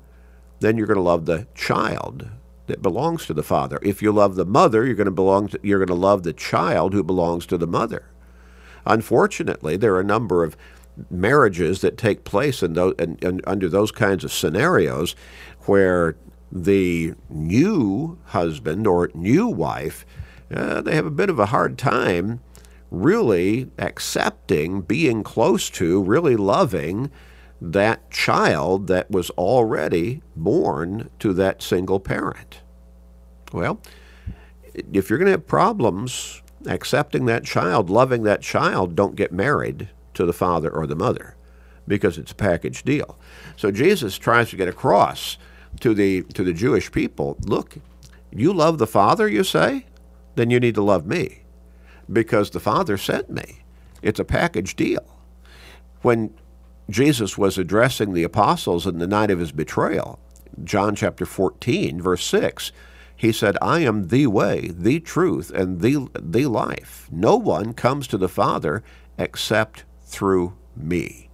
then 0.59 0.77
you're 0.77 0.87
going 0.87 0.95
to 0.95 1.01
love 1.01 1.25
the 1.25 1.47
child 1.55 2.29
that 2.67 2.81
belongs 2.81 3.25
to 3.25 3.33
the 3.33 3.43
father. 3.43 3.79
If 3.81 4.01
you 4.01 4.11
love 4.11 4.35
the 4.35 4.45
mother, 4.45 4.85
you're 4.85 4.95
going 4.95 5.05
to 5.05 5.11
belong 5.11 5.47
to, 5.49 5.59
you're 5.63 5.79
going 5.79 5.87
to 5.87 5.93
love 5.93 6.23
the 6.23 6.33
child 6.33 6.93
who 6.93 7.03
belongs 7.03 7.45
to 7.47 7.57
the 7.57 7.67
mother. 7.67 8.05
Unfortunately, 8.85 9.77
there 9.77 9.93
are 9.95 9.99
a 9.99 10.05
number 10.05 10.43
of 10.43 10.57
marriages 11.09 11.81
that 11.81 11.97
take 11.97 12.23
place 12.23 12.63
in 12.63 12.73
those, 12.73 12.95
in, 12.99 13.17
in, 13.21 13.41
under 13.45 13.69
those 13.69 13.91
kinds 13.91 14.23
of 14.23 14.33
scenarios 14.33 15.15
where 15.61 16.15
the 16.51 17.13
new 17.29 18.17
husband 18.25 18.87
or 18.87 19.09
new 19.13 19.47
wife, 19.47 20.05
uh, 20.53 20.81
they 20.81 20.95
have 20.95 21.05
a 21.05 21.11
bit 21.11 21.29
of 21.29 21.39
a 21.39 21.47
hard 21.47 21.77
time 21.77 22.41
really 22.89 23.69
accepting, 23.77 24.81
being 24.81 25.23
close 25.23 25.69
to, 25.69 26.01
really 26.01 26.35
loving 26.35 27.11
that 27.61 28.09
child 28.11 28.87
that 28.87 29.09
was 29.09 29.29
already 29.31 30.21
born 30.35 31.09
to 31.19 31.33
that 31.33 31.61
single 31.61 31.99
parent. 31.99 32.61
Well, 33.51 33.79
if 34.73 35.09
you're 35.09 35.17
going 35.17 35.27
to 35.27 35.31
have 35.31 35.47
problems 35.47 36.41
accepting 36.65 37.25
that 37.25 37.43
child, 37.43 37.89
loving 37.89 38.23
that 38.23 38.41
child, 38.41 38.95
don't 38.95 39.15
get 39.15 39.31
married 39.31 39.89
to 40.13 40.25
the 40.25 40.33
father 40.33 40.69
or 40.69 40.85
the 40.85 40.95
mother 40.95 41.35
because 41.87 42.17
it's 42.17 42.31
a 42.31 42.35
package 42.35 42.83
deal. 42.83 43.17
So 43.55 43.71
Jesus 43.71 44.17
tries 44.17 44.49
to 44.49 44.55
get 44.57 44.67
across 44.67 45.37
to 45.79 45.93
the 45.93 46.23
to 46.33 46.43
the 46.43 46.53
Jewish 46.53 46.91
people, 46.91 47.37
look, 47.45 47.77
you 48.31 48.53
love 48.53 48.77
the 48.77 48.87
Father, 48.87 49.27
you 49.27 49.43
say? 49.43 49.85
Then 50.35 50.49
you 50.49 50.59
need 50.59 50.75
to 50.75 50.83
love 50.83 51.05
me 51.05 51.43
because 52.11 52.51
the 52.51 52.59
Father 52.59 52.97
sent 52.97 53.29
me. 53.29 53.63
It's 54.01 54.19
a 54.19 54.25
package 54.25 54.75
deal. 54.75 55.05
When 56.01 56.33
Jesus 56.89 57.37
was 57.37 57.57
addressing 57.57 58.13
the 58.13 58.23
apostles 58.23 58.87
in 58.87 58.99
the 58.99 59.07
night 59.07 59.29
of 59.29 59.39
his 59.39 59.51
betrayal, 59.51 60.19
John 60.63 60.95
chapter 60.95 61.25
14, 61.25 62.01
verse 62.01 62.23
6, 62.25 62.71
he 63.15 63.31
said, 63.31 63.57
I 63.61 63.79
am 63.79 64.07
the 64.07 64.27
way, 64.27 64.71
the 64.73 64.99
truth, 64.99 65.51
and 65.51 65.81
the, 65.81 66.07
the 66.19 66.45
life. 66.45 67.07
No 67.11 67.35
one 67.35 67.73
comes 67.73 68.07
to 68.07 68.17
the 68.17 68.29
Father 68.29 68.83
except 69.17 69.83
through 70.03 70.55
me. 70.75 71.29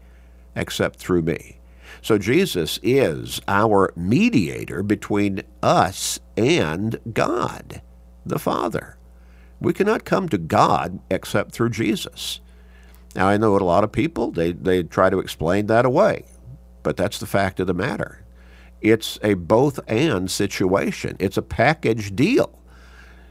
Except 0.56 0.98
through 0.98 1.24
me. 1.24 1.60
So 2.02 2.18
Jesus 2.18 2.80
is 2.82 3.42
our 3.48 3.94
mediator 3.96 4.82
between 4.82 5.44
us 5.62 6.20
and 6.36 7.00
God, 7.14 7.82
the 8.26 8.40
Father. 8.40 8.98
We 9.60 9.74
cannot 9.74 10.06
come 10.06 10.30
to 10.30 10.38
God 10.38 11.00
except 11.10 11.52
through 11.52 11.70
Jesus. 11.70 12.40
Now, 13.16 13.28
I 13.28 13.38
know 13.38 13.56
a 13.56 13.60
lot 13.60 13.84
of 13.84 13.92
people, 13.92 14.32
they, 14.32 14.52
they 14.52 14.84
try 14.84 15.10
to 15.10 15.20
explain 15.20 15.68
that 15.68 15.86
away, 15.86 16.26
but 16.82 16.98
that's 16.98 17.20
the 17.20 17.28
fact 17.28 17.60
of 17.60 17.68
the 17.68 17.74
matter. 17.74 18.24
It's 18.82 19.20
a 19.24 19.36
both 19.36 19.80
and 19.88 20.30
situation. 20.30 21.16
It's 21.20 21.38
a 21.38 21.42
package 21.42 22.16
deal. 22.16 22.60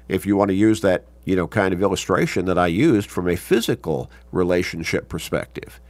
If 0.09 0.25
you 0.25 0.37
want 0.37 0.49
to 0.49 0.55
use 0.55 0.81
that, 0.81 1.05
you 1.25 1.37
know, 1.37 1.47
kind 1.47 1.75
of 1.75 1.83
illustration 1.83 2.47
that 2.47 2.59
I 2.59 2.69
used 2.69 3.11
from 3.11 3.29
a 3.29 3.37
physical 3.37 4.11
relationship 4.31 5.09
perspective. 5.09 5.81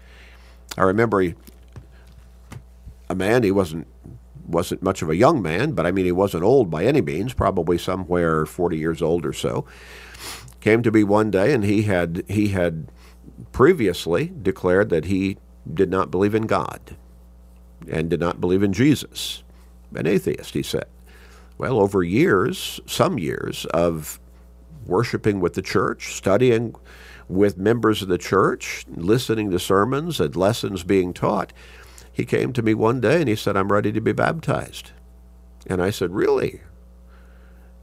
I 0.77 0.83
remember 0.83 1.35
a 3.09 3.15
man, 3.15 3.43
he 3.43 3.51
wasn't 3.51 3.87
wasn't 4.45 4.83
much 4.83 5.03
of 5.03 5.09
a 5.09 5.17
young 5.17 5.41
man, 5.41 5.73
but 5.73 5.87
I 5.87 5.93
mean 5.93 6.05
he 6.05 6.13
wasn't 6.13 6.43
old 6.43 6.69
by 6.69 6.85
any 6.85 7.01
means, 7.01 7.33
probably 7.33 7.79
somewhere 7.79 8.45
40 8.45 8.77
years 8.77 9.01
old 9.01 9.25
or 9.25 9.33
so. 9.33 9.65
Came 10.61 10.83
to 10.83 10.91
be 10.91 11.05
one 11.05 11.31
day 11.31 11.53
and 11.53 11.65
he 11.65 11.83
had 11.83 12.25
he 12.29 12.49
had 12.49 12.89
previously 13.53 14.33
declared 14.43 14.91
that 14.91 15.07
he 15.07 15.39
did 15.73 15.91
not 15.91 16.11
believe 16.11 16.35
in 16.35 16.47
God 16.47 16.97
and 17.91 18.09
did 18.09 18.21
not 18.21 18.41
believe 18.41 18.63
in 18.63 18.73
Jesus 18.73 19.43
an 19.95 20.07
atheist, 20.07 20.55
he 20.55 20.63
said. 20.63 20.87
Well, 21.59 21.79
over 21.79 22.03
years, 22.03 22.81
some 22.87 23.19
years 23.19 23.67
of 23.67 24.19
worshiping 24.87 25.41
with 25.41 25.55
the 25.55 25.63
church, 25.63 26.15
studying 26.15 26.75
with 27.29 27.57
members 27.57 28.03
of 28.03 28.09
the 28.09 28.19
church, 28.19 28.85
listening 28.89 29.51
to 29.51 29.59
sermons 29.59 30.21
and 30.21 30.35
lessons 30.35 30.83
being 30.83 31.13
taught, 31.13 31.53
he 32.13 32.25
came 32.25 32.53
to 32.53 32.63
me 32.63 32.75
one 32.75 33.01
day 33.01 33.21
and 33.21 33.29
he 33.29 33.37
said, 33.37 33.57
I'm 33.57 33.73
ready 33.73 33.93
to 33.93 34.01
be 34.01 34.13
baptized. 34.13 34.93
And 35.67 35.81
I 35.81 35.91
said, 35.91 36.11
Really? 36.11 36.63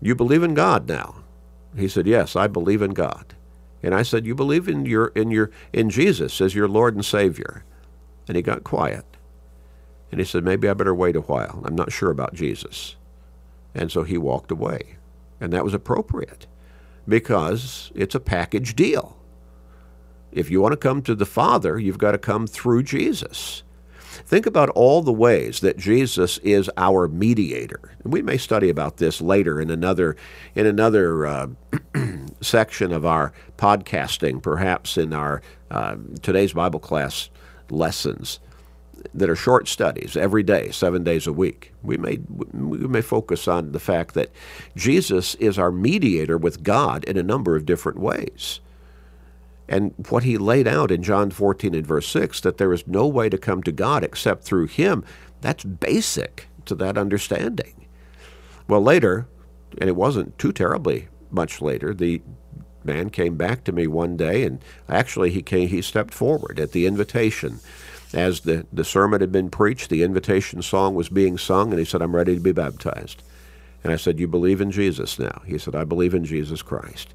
You 0.02 0.16
believe 0.16 0.44
in 0.44 0.54
God 0.54 0.88
now? 0.88 1.24
He 1.76 1.88
said, 1.88 2.06
Yes, 2.08 2.36
I 2.36 2.48
believe 2.48 2.82
in 2.82 2.92
God. 2.92 3.36
And 3.82 3.96
I 3.96 4.04
said, 4.04 4.26
You 4.26 4.36
believe 4.36 4.68
in 4.68 4.86
your 4.86 5.08
in 5.08 5.32
your 5.32 5.52
in 5.74 5.90
Jesus 5.90 6.42
as 6.42 6.56
your 6.56 6.68
Lord 6.68 6.96
and 6.96 7.06
Savior? 7.06 7.64
And 8.28 8.36
he 8.36 8.42
got 8.42 8.64
quiet. 8.64 9.06
And 10.12 10.20
he 10.20 10.26
said, 10.26 10.44
Maybe 10.44 10.68
I 10.68 10.74
better 10.74 10.96
wait 10.96 11.16
a 11.16 11.22
while. 11.22 11.62
I'm 11.66 11.76
not 11.76 11.92
sure 11.92 12.12
about 12.12 12.34
Jesus. 12.34 12.96
And 13.74 13.92
so 13.92 14.04
he 14.04 14.18
walked 14.18 14.52
away. 14.52 14.98
And 15.40 15.54
that 15.54 15.64
was 15.64 15.74
appropriate 15.74 16.48
because 17.08 17.92
it's 17.96 18.16
a 18.16 18.20
package 18.20 18.76
deal. 18.76 19.18
If 20.32 20.52
you 20.52 20.62
want 20.62 20.74
to 20.74 20.78
come 20.78 21.02
to 21.04 21.16
the 21.16 21.26
Father, 21.26 21.80
you've 21.80 21.98
got 21.98 22.12
to 22.12 22.18
come 22.18 22.46
through 22.46 22.84
Jesus. 22.84 23.64
Think 24.26 24.46
about 24.46 24.70
all 24.70 25.02
the 25.02 25.14
ways 25.14 25.62
that 25.62 25.78
Jesus 25.78 26.38
is 26.40 26.70
our 26.78 27.08
mediator. 27.08 27.96
And 28.04 28.12
we 28.12 28.22
may 28.22 28.38
study 28.38 28.70
about 28.70 28.98
this 28.98 29.22
later 29.22 29.62
in 29.62 29.70
another 29.70 30.16
in 30.56 30.66
another 30.66 31.26
uh, 31.26 31.48
section 32.42 32.92
of 32.92 33.06
our 33.06 33.34
podcasting, 33.58 34.42
perhaps 34.42 34.98
in 34.98 35.14
our 35.14 35.42
uh, 35.72 35.96
today's 36.22 36.54
Bible 36.54 36.80
class 36.80 37.30
lessons 37.70 38.40
that 39.14 39.30
are 39.30 39.36
short 39.36 39.68
studies 39.68 40.18
every 40.18 40.44
day, 40.44 40.72
seven 40.72 41.04
days 41.04 41.28
a 41.28 41.34
week. 41.34 41.74
We 41.84 41.98
may 41.98 42.20
we 42.54 42.80
may 42.80 43.02
focus 43.02 43.48
on 43.48 43.72
the 43.72 43.80
fact 43.80 44.14
that 44.14 44.32
Jesus 44.76 45.36
is 45.36 45.58
our 45.58 45.72
mediator 45.72 46.38
with 46.38 46.64
God 46.64 47.04
in 47.06 47.18
a 47.18 47.24
number 47.24 47.56
of 47.56 47.66
different 47.66 48.00
ways. 48.00 48.60
And 49.68 49.94
what 50.10 50.24
he 50.24 50.38
laid 50.38 50.68
out 50.68 50.90
in 50.90 51.04
John 51.04 51.30
14 51.30 51.76
and 51.76 51.86
verse 51.86 52.08
6, 52.08 52.42
that 52.42 52.58
there 52.58 52.74
is 52.74 52.88
no 52.88 53.08
way 53.08 53.30
to 53.30 53.38
come 53.38 53.62
to 53.64 53.72
God 53.72 54.04
except 54.04 54.44
through 54.44 54.66
him, 54.66 55.06
that's 55.42 55.64
basic 55.64 56.48
to 56.66 56.74
that 56.76 56.98
understanding. 56.98 57.86
Well, 58.68 58.82
later, 58.82 59.28
and 59.78 59.88
it 59.88 59.96
wasn't 59.96 60.38
too 60.40 60.52
terribly 60.52 61.08
much 61.32 61.62
later, 61.62 61.94
the 61.94 62.22
man 62.84 63.10
came 63.10 63.36
back 63.36 63.64
to 63.66 63.72
me 63.72 63.88
one 63.88 64.18
day, 64.18 64.44
and 64.44 64.64
actually 64.88 65.32
he 65.32 65.42
came, 65.42 65.68
he 65.68 65.82
stepped 65.82 66.14
forward 66.14 66.60
at 66.60 66.72
the 66.72 66.86
invitation 66.86 67.60
as 68.14 68.42
the, 68.42 68.66
the 68.74 68.84
sermon 68.84 69.22
had 69.22 69.32
been 69.32 69.50
preached, 69.50 69.90
the 69.90 70.04
invitation 70.04 70.62
song 70.62 70.96
was 70.96 71.10
being 71.10 71.38
sung, 71.38 71.70
and 71.70 71.80
he 71.80 71.86
said, 71.86 72.02
I'm 72.02 72.16
ready 72.16 72.34
to 72.36 72.42
be 72.42 72.52
baptized. 72.52 73.22
And 73.84 73.94
I 73.94 73.98
said, 73.98 74.20
You 74.20 74.28
believe 74.28 74.62
in 74.62 74.72
Jesus 74.72 75.20
now? 75.20 75.42
He 75.46 75.58
said, 75.58 75.76
I 75.76 75.84
believe 75.84 76.14
in 76.14 76.26
Jesus 76.26 76.62
Christ. 76.62 77.14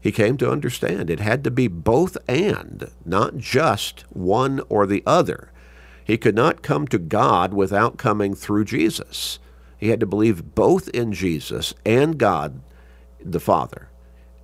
He 0.00 0.10
came 0.10 0.36
to 0.38 0.50
understand 0.50 1.08
it 1.08 1.20
had 1.20 1.44
to 1.44 1.50
be 1.50 1.68
both 1.68 2.16
and, 2.28 2.90
not 3.04 3.36
just 3.36 4.00
one 4.10 4.60
or 4.68 4.86
the 4.86 5.02
other. 5.06 5.52
He 6.04 6.18
could 6.18 6.34
not 6.34 6.62
come 6.62 6.88
to 6.88 6.98
God 6.98 7.54
without 7.54 7.98
coming 7.98 8.34
through 8.34 8.64
Jesus. 8.64 9.38
He 9.78 9.88
had 9.88 10.00
to 10.00 10.06
believe 10.06 10.56
both 10.56 10.88
in 10.88 11.12
Jesus 11.12 11.74
and 11.86 12.18
God 12.18 12.60
the 13.24 13.40
Father 13.40 13.88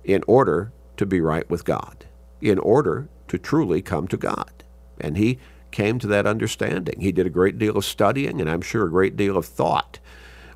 in 0.03 0.23
order 0.27 0.71
to 0.97 1.05
be 1.05 1.21
right 1.21 1.49
with 1.49 1.65
God, 1.65 2.05
in 2.41 2.59
order 2.59 3.09
to 3.27 3.37
truly 3.37 3.81
come 3.81 4.07
to 4.07 4.17
God. 4.17 4.63
And 4.99 5.17
he 5.17 5.39
came 5.71 5.99
to 5.99 6.07
that 6.07 6.25
understanding. 6.25 6.99
He 6.99 7.11
did 7.11 7.27
a 7.27 7.31
great 7.31 7.57
deal 7.57 7.77
of 7.77 7.85
studying, 7.85 8.41
and 8.41 8.49
I'm 8.49 8.61
sure 8.61 8.85
a 8.85 8.89
great 8.89 9.15
deal 9.15 9.37
of 9.37 9.45
thought 9.45 9.99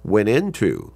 went 0.04 0.30
into 0.30 0.94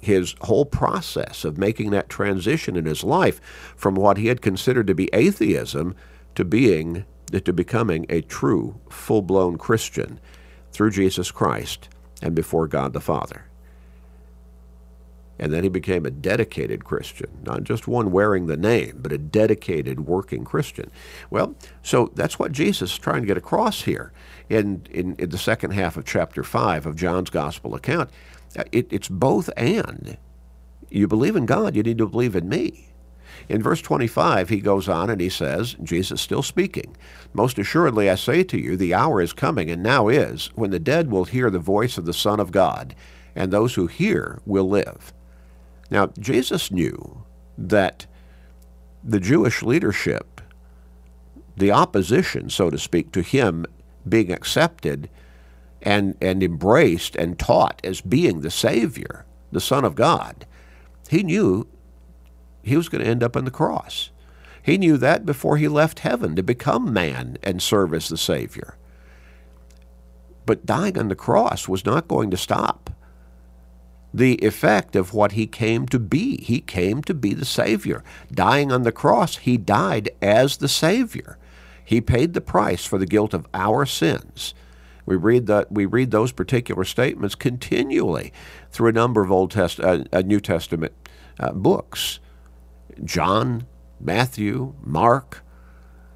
his 0.00 0.34
whole 0.42 0.64
process 0.64 1.44
of 1.44 1.58
making 1.58 1.90
that 1.90 2.08
transition 2.08 2.76
in 2.76 2.86
his 2.86 3.04
life 3.04 3.40
from 3.76 3.94
what 3.94 4.16
he 4.16 4.28
had 4.28 4.40
considered 4.40 4.86
to 4.86 4.94
be 4.94 5.10
atheism 5.12 5.94
to 6.34 6.44
being 6.44 7.04
to 7.44 7.52
becoming 7.52 8.06
a 8.08 8.22
true 8.22 8.80
full-blown 8.88 9.58
Christian 9.58 10.18
through 10.72 10.90
Jesus 10.90 11.30
Christ 11.30 11.88
and 12.22 12.34
before 12.34 12.66
God 12.66 12.92
the 12.94 13.00
Father. 13.00 13.47
And 15.38 15.52
then 15.52 15.62
he 15.62 15.68
became 15.68 16.04
a 16.04 16.10
dedicated 16.10 16.84
Christian, 16.84 17.30
not 17.44 17.62
just 17.62 17.86
one 17.86 18.10
wearing 18.10 18.46
the 18.46 18.56
name, 18.56 18.98
but 19.00 19.12
a 19.12 19.18
dedicated 19.18 20.00
working 20.00 20.44
Christian. 20.44 20.90
Well, 21.30 21.54
so 21.82 22.10
that's 22.14 22.38
what 22.38 22.52
Jesus 22.52 22.92
is 22.92 22.98
trying 22.98 23.22
to 23.22 23.26
get 23.26 23.36
across 23.36 23.82
here 23.82 24.12
in, 24.48 24.86
in, 24.90 25.14
in 25.16 25.30
the 25.30 25.38
second 25.38 25.72
half 25.72 25.96
of 25.96 26.04
chapter 26.04 26.42
5 26.42 26.86
of 26.86 26.96
John's 26.96 27.30
gospel 27.30 27.74
account. 27.74 28.10
Uh, 28.58 28.64
it, 28.72 28.92
it's 28.92 29.08
both 29.08 29.50
and. 29.56 30.16
You 30.90 31.06
believe 31.06 31.36
in 31.36 31.46
God, 31.46 31.76
you 31.76 31.82
need 31.82 31.98
to 31.98 32.08
believe 32.08 32.34
in 32.34 32.48
me. 32.48 32.88
In 33.48 33.62
verse 33.62 33.80
25, 33.80 34.48
he 34.48 34.60
goes 34.60 34.88
on 34.88 35.10
and 35.10 35.20
he 35.20 35.28
says, 35.28 35.76
Jesus 35.82 36.20
still 36.20 36.42
speaking, 36.42 36.96
Most 37.32 37.58
assuredly 37.58 38.10
I 38.10 38.14
say 38.14 38.42
to 38.44 38.58
you, 38.58 38.76
the 38.76 38.94
hour 38.94 39.20
is 39.20 39.32
coming, 39.32 39.70
and 39.70 39.82
now 39.82 40.08
is, 40.08 40.50
when 40.54 40.70
the 40.70 40.78
dead 40.78 41.10
will 41.10 41.24
hear 41.24 41.50
the 41.50 41.58
voice 41.58 41.98
of 41.98 42.06
the 42.06 42.12
Son 42.12 42.40
of 42.40 42.50
God, 42.50 42.94
and 43.34 43.52
those 43.52 43.74
who 43.74 43.86
hear 43.86 44.40
will 44.44 44.68
live. 44.68 45.12
Now, 45.90 46.08
Jesus 46.18 46.70
knew 46.70 47.24
that 47.56 48.06
the 49.02 49.20
Jewish 49.20 49.62
leadership, 49.62 50.40
the 51.56 51.70
opposition, 51.72 52.50
so 52.50 52.70
to 52.70 52.78
speak, 52.78 53.12
to 53.12 53.22
him 53.22 53.64
being 54.08 54.32
accepted 54.32 55.08
and, 55.82 56.16
and 56.20 56.42
embraced 56.42 57.16
and 57.16 57.38
taught 57.38 57.80
as 57.84 58.00
being 58.00 58.40
the 58.40 58.50
Savior, 58.50 59.24
the 59.50 59.60
Son 59.60 59.84
of 59.84 59.94
God, 59.94 60.46
he 61.08 61.22
knew 61.22 61.66
he 62.62 62.76
was 62.76 62.88
going 62.88 63.02
to 63.02 63.10
end 63.10 63.22
up 63.22 63.36
on 63.36 63.44
the 63.44 63.50
cross. 63.50 64.10
He 64.62 64.76
knew 64.76 64.98
that 64.98 65.24
before 65.24 65.56
he 65.56 65.68
left 65.68 66.00
heaven 66.00 66.36
to 66.36 66.42
become 66.42 66.92
man 66.92 67.38
and 67.42 67.62
serve 67.62 67.94
as 67.94 68.08
the 68.08 68.18
Savior. 68.18 68.76
But 70.44 70.66
dying 70.66 70.98
on 70.98 71.08
the 71.08 71.14
cross 71.14 71.68
was 71.68 71.86
not 71.86 72.08
going 72.08 72.30
to 72.30 72.36
stop 72.36 72.87
the 74.12 74.34
effect 74.36 74.96
of 74.96 75.12
what 75.12 75.32
he 75.32 75.46
came 75.46 75.86
to 75.86 75.98
be. 75.98 76.42
He 76.42 76.60
came 76.60 77.02
to 77.02 77.14
be 77.14 77.34
the 77.34 77.44
Savior. 77.44 78.02
Dying 78.32 78.72
on 78.72 78.82
the 78.82 78.92
cross, 78.92 79.36
he 79.36 79.56
died 79.56 80.10
as 80.22 80.56
the 80.56 80.68
Savior. 80.68 81.38
He 81.84 82.00
paid 82.00 82.34
the 82.34 82.40
price 82.40 82.84
for 82.84 82.98
the 82.98 83.06
guilt 83.06 83.34
of 83.34 83.46
our 83.54 83.86
sins. 83.86 84.54
We 85.06 85.16
read 85.16 85.46
that 85.46 85.72
we 85.72 85.86
read 85.86 86.10
those 86.10 86.32
particular 86.32 86.84
statements 86.84 87.34
continually 87.34 88.32
through 88.70 88.90
a 88.90 88.92
number 88.92 89.22
of 89.22 89.32
Old 89.32 89.50
Test, 89.50 89.80
uh, 89.80 90.04
uh, 90.12 90.20
New 90.20 90.40
Testament 90.40 90.92
uh, 91.40 91.52
books. 91.52 92.20
John, 93.02 93.66
Matthew, 94.00 94.74
Mark, 94.82 95.42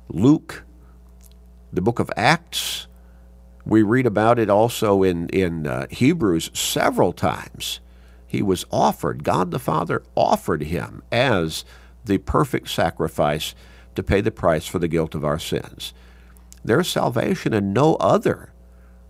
Luke, 0.08 0.64
the 1.72 1.80
book 1.80 2.00
of 2.00 2.10
Acts. 2.16 2.86
We 3.64 3.82
read 3.82 4.06
about 4.06 4.38
it 4.38 4.50
also 4.50 5.02
in 5.02 5.28
in 5.28 5.66
uh, 5.66 5.86
Hebrews 5.90 6.50
several 6.52 7.12
times. 7.12 7.80
He 8.26 8.42
was 8.42 8.64
offered. 8.70 9.24
God 9.24 9.50
the 9.50 9.58
Father 9.58 10.02
offered 10.14 10.62
him 10.62 11.02
as 11.12 11.64
the 12.04 12.18
perfect 12.18 12.68
sacrifice 12.70 13.54
to 13.94 14.02
pay 14.02 14.20
the 14.20 14.30
price 14.30 14.66
for 14.66 14.78
the 14.78 14.88
guilt 14.88 15.14
of 15.14 15.24
our 15.24 15.38
sins. 15.38 15.92
There 16.64 16.80
is 16.80 16.88
salvation 16.88 17.52
in 17.52 17.72
no 17.72 17.96
other. 17.96 18.52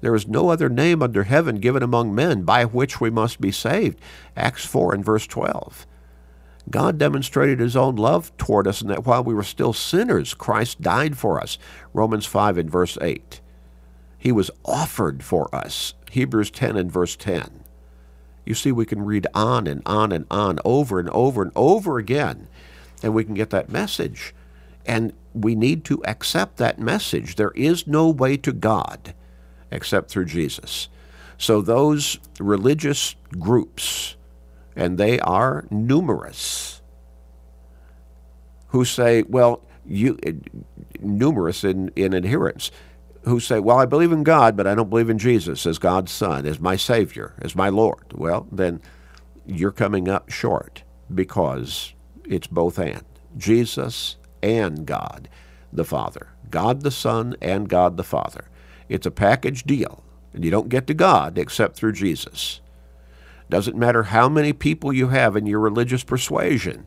There 0.00 0.14
is 0.14 0.26
no 0.26 0.49
other 0.49 0.68
name 0.68 1.02
under 1.02 1.23
heaven 1.23 1.56
given 1.61 1.82
among 1.82 2.14
men 2.14 2.42
by 2.42 2.64
which 2.64 3.00
we 3.00 3.11
must 3.11 3.40
be 3.40 3.52
saved. 3.52 4.00
Acts 4.37 4.64
4 4.64 4.94
and 4.94 5.04
verse 5.04 5.28
12. 5.28 5.87
God 6.71 6.99
demonstrated 6.99 7.61
his 7.61 7.76
own 7.76 7.97
love 7.97 8.37
toward 8.37 8.66
us 8.66 8.82
in 8.82 8.88
that 8.88 9.06
while 9.06 9.23
we 9.23 9.35
were 9.35 9.42
still 9.42 9.73
sinners, 9.73 10.35
Christ 10.35 10.80
died 10.80 11.16
for 11.16 11.40
us. 11.40 11.59
Romans 11.92 12.26
5 12.26 12.59
and 12.59 12.71
verse 12.71 12.99
8. 13.00 13.40
He 14.22 14.30
was 14.30 14.52
offered 14.64 15.24
for 15.24 15.52
us. 15.52 15.94
Hebrews 16.08 16.52
10 16.52 16.76
and 16.76 16.92
verse 16.92 17.16
10. 17.16 17.64
You 18.46 18.54
see, 18.54 18.70
we 18.70 18.86
can 18.86 19.04
read 19.04 19.26
on 19.34 19.66
and 19.66 19.82
on 19.84 20.12
and 20.12 20.26
on, 20.30 20.60
over 20.64 21.00
and 21.00 21.10
over 21.10 21.42
and 21.42 21.50
over 21.56 21.98
again, 21.98 22.46
and 23.02 23.14
we 23.14 23.24
can 23.24 23.34
get 23.34 23.50
that 23.50 23.68
message. 23.68 24.32
And 24.86 25.12
we 25.34 25.56
need 25.56 25.84
to 25.86 26.04
accept 26.04 26.58
that 26.58 26.78
message. 26.78 27.34
There 27.34 27.50
is 27.56 27.88
no 27.88 28.10
way 28.10 28.36
to 28.36 28.52
God 28.52 29.12
except 29.72 30.08
through 30.08 30.26
Jesus. 30.26 30.88
So 31.36 31.60
those 31.60 32.20
religious 32.38 33.16
groups, 33.40 34.14
and 34.76 34.98
they 34.98 35.18
are 35.18 35.66
numerous, 35.68 36.80
who 38.68 38.84
say, 38.84 39.22
well, 39.22 39.64
you 39.84 40.16
eh, 40.22 40.34
numerous 41.00 41.64
in, 41.64 41.90
in 41.96 42.12
adherence, 42.12 42.70
who 43.24 43.38
say, 43.40 43.60
well, 43.60 43.78
I 43.78 43.86
believe 43.86 44.12
in 44.12 44.24
God, 44.24 44.56
but 44.56 44.66
I 44.66 44.74
don't 44.74 44.90
believe 44.90 45.10
in 45.10 45.18
Jesus 45.18 45.66
as 45.66 45.78
God's 45.78 46.12
Son, 46.12 46.46
as 46.46 46.58
my 46.58 46.76
Savior, 46.76 47.34
as 47.40 47.54
my 47.54 47.68
Lord. 47.68 48.04
Well, 48.14 48.46
then 48.50 48.80
you're 49.46 49.72
coming 49.72 50.08
up 50.08 50.30
short 50.30 50.82
because 51.12 51.94
it's 52.24 52.46
both 52.46 52.78
and. 52.78 53.04
Jesus 53.36 54.16
and 54.42 54.84
God 54.86 55.28
the 55.72 55.84
Father. 55.84 56.28
God 56.50 56.82
the 56.82 56.90
Son 56.90 57.34
and 57.40 57.68
God 57.68 57.96
the 57.96 58.04
Father. 58.04 58.44
It's 58.88 59.06
a 59.06 59.10
package 59.10 59.64
deal, 59.64 60.02
and 60.34 60.44
you 60.44 60.50
don't 60.50 60.68
get 60.68 60.86
to 60.88 60.94
God 60.94 61.38
except 61.38 61.76
through 61.76 61.92
Jesus. 61.92 62.60
Doesn't 63.48 63.76
matter 63.76 64.04
how 64.04 64.28
many 64.28 64.52
people 64.52 64.92
you 64.92 65.08
have 65.08 65.36
in 65.36 65.46
your 65.46 65.60
religious 65.60 66.04
persuasion, 66.04 66.86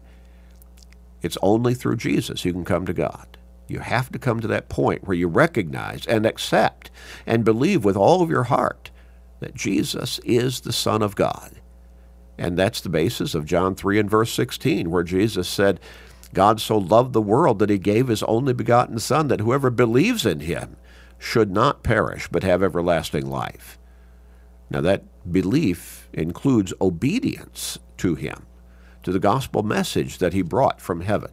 it's 1.21 1.37
only 1.41 1.73
through 1.73 1.97
Jesus 1.97 2.45
you 2.45 2.53
can 2.53 2.65
come 2.65 2.85
to 2.85 2.93
God. 2.93 3.34
You 3.67 3.79
have 3.79 4.12
to 4.12 4.19
come 4.19 4.39
to 4.41 4.48
that 4.48 4.69
point 4.69 5.07
where 5.07 5.17
you 5.17 5.27
recognize 5.27 6.05
and 6.05 6.25
accept 6.25 6.91
and 7.25 7.43
believe 7.43 7.84
with 7.84 7.98
all 7.98 8.22
of 8.22 8.29
your 8.29 8.43
heart 8.43 8.91
that 9.39 9.55
Jesus 9.55 10.19
is 10.19 10.62
the 10.62 10.74
Son 10.74 11.01
of 11.01 11.15
God. 11.15 11.62
And 12.38 12.57
that's 12.57 12.81
the 12.81 12.89
basis 12.89 13.34
of 13.34 13.45
John 13.45 13.75
3 13.75 14.00
and 14.00 14.10
verse 14.10 14.31
16, 14.34 14.91
where 14.91 15.03
Jesus 15.03 15.48
said, 15.48 15.79
God 16.34 16.60
so 16.60 16.77
loved 16.77 17.13
the 17.13 17.22
world 17.22 17.60
that 17.60 17.69
he 17.69 17.77
gave 17.77 18.10
his 18.10 18.24
only 18.24 18.53
begotten 18.53 19.00
Son, 19.00 19.29
that 19.29 19.39
whoever 19.39 19.69
believes 19.69 20.25
in 20.25 20.41
him 20.41 20.75
should 21.17 21.50
not 21.50 21.81
perish, 21.81 22.27
but 22.29 22.43
have 22.43 22.62
everlasting 22.62 23.25
life. 23.25 23.79
Now, 24.70 24.81
that 24.81 25.03
belief 25.31 26.09
includes 26.11 26.74
obedience 26.81 27.79
to 27.98 28.16
him, 28.16 28.46
to 29.03 29.11
the 29.11 29.20
gospel 29.20 29.63
message 29.63 30.18
that 30.18 30.33
he 30.33 30.42
brought 30.42 30.81
from 30.81 31.01
heaven. 31.01 31.31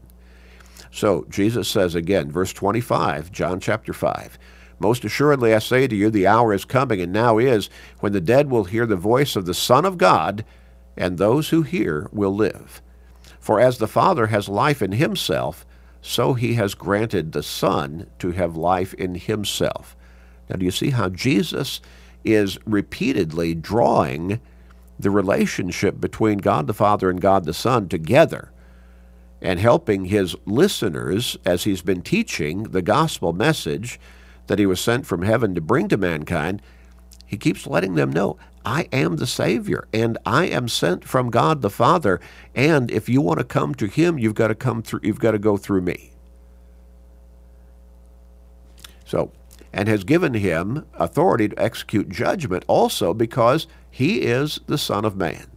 So, 0.94 1.24
Jesus 1.30 1.68
says 1.68 1.94
again, 1.94 2.30
verse 2.30 2.52
25, 2.52 3.32
John 3.32 3.60
chapter 3.60 3.94
5, 3.94 4.38
Most 4.78 5.06
assuredly 5.06 5.54
I 5.54 5.58
say 5.58 5.88
to 5.88 5.96
you, 5.96 6.10
the 6.10 6.26
hour 6.26 6.52
is 6.52 6.66
coming, 6.66 7.00
and 7.00 7.10
now 7.10 7.38
is, 7.38 7.70
when 8.00 8.12
the 8.12 8.20
dead 8.20 8.50
will 8.50 8.64
hear 8.64 8.84
the 8.84 8.94
voice 8.94 9.34
of 9.34 9.46
the 9.46 9.54
Son 9.54 9.86
of 9.86 9.96
God, 9.96 10.44
and 10.94 11.16
those 11.16 11.48
who 11.48 11.62
hear 11.62 12.10
will 12.12 12.34
live. 12.34 12.82
For 13.40 13.58
as 13.58 13.78
the 13.78 13.88
Father 13.88 14.26
has 14.26 14.50
life 14.50 14.82
in 14.82 14.92
himself, 14.92 15.64
so 16.02 16.34
he 16.34 16.54
has 16.54 16.74
granted 16.74 17.32
the 17.32 17.42
Son 17.42 18.06
to 18.18 18.32
have 18.32 18.54
life 18.54 18.92
in 18.92 19.14
himself. 19.14 19.96
Now, 20.50 20.56
do 20.56 20.66
you 20.66 20.70
see 20.70 20.90
how 20.90 21.08
Jesus 21.08 21.80
is 22.22 22.58
repeatedly 22.66 23.54
drawing 23.54 24.40
the 24.98 25.10
relationship 25.10 25.98
between 26.02 26.38
God 26.38 26.66
the 26.66 26.74
Father 26.74 27.08
and 27.08 27.18
God 27.18 27.46
the 27.46 27.54
Son 27.54 27.88
together 27.88 28.51
and 29.42 29.60
helping 29.60 30.06
his 30.06 30.34
listeners 30.46 31.36
as 31.44 31.64
he's 31.64 31.82
been 31.82 32.00
teaching 32.00 32.64
the 32.64 32.82
gospel 32.82 33.32
message 33.32 34.00
that 34.46 34.58
he 34.58 34.66
was 34.66 34.80
sent 34.80 35.06
from 35.06 35.22
heaven 35.22 35.54
to 35.54 35.60
bring 35.60 35.88
to 35.88 35.96
mankind? 35.96 36.62
He 37.26 37.36
keeps 37.36 37.66
letting 37.66 37.94
them 37.94 38.10
know 38.10 38.38
I 38.64 38.88
am 38.92 39.16
the 39.16 39.26
Savior, 39.26 39.88
and 39.92 40.18
I 40.24 40.46
am 40.46 40.68
sent 40.68 41.04
from 41.04 41.30
God 41.30 41.62
the 41.62 41.70
Father. 41.70 42.20
And 42.54 42.90
if 42.90 43.08
you 43.08 43.20
want 43.20 43.38
to 43.38 43.44
come 43.44 43.74
to 43.74 43.86
Him, 43.86 44.18
you've 44.18 44.34
got 44.34 44.48
to 44.48 44.54
come 44.54 44.82
through. 44.82 45.00
You've 45.02 45.18
got 45.18 45.32
to 45.32 45.38
go 45.38 45.56
through 45.56 45.82
me. 45.82 46.12
So, 49.04 49.30
and 49.72 49.88
has 49.88 50.04
given 50.04 50.34
him 50.34 50.86
authority 50.94 51.48
to 51.48 51.62
execute 51.62 52.08
judgment 52.08 52.64
also 52.66 53.12
because 53.12 53.66
he 53.90 54.22
is 54.22 54.60
the 54.66 54.78
Son 54.78 55.04
of 55.04 55.16
Man. 55.16 55.51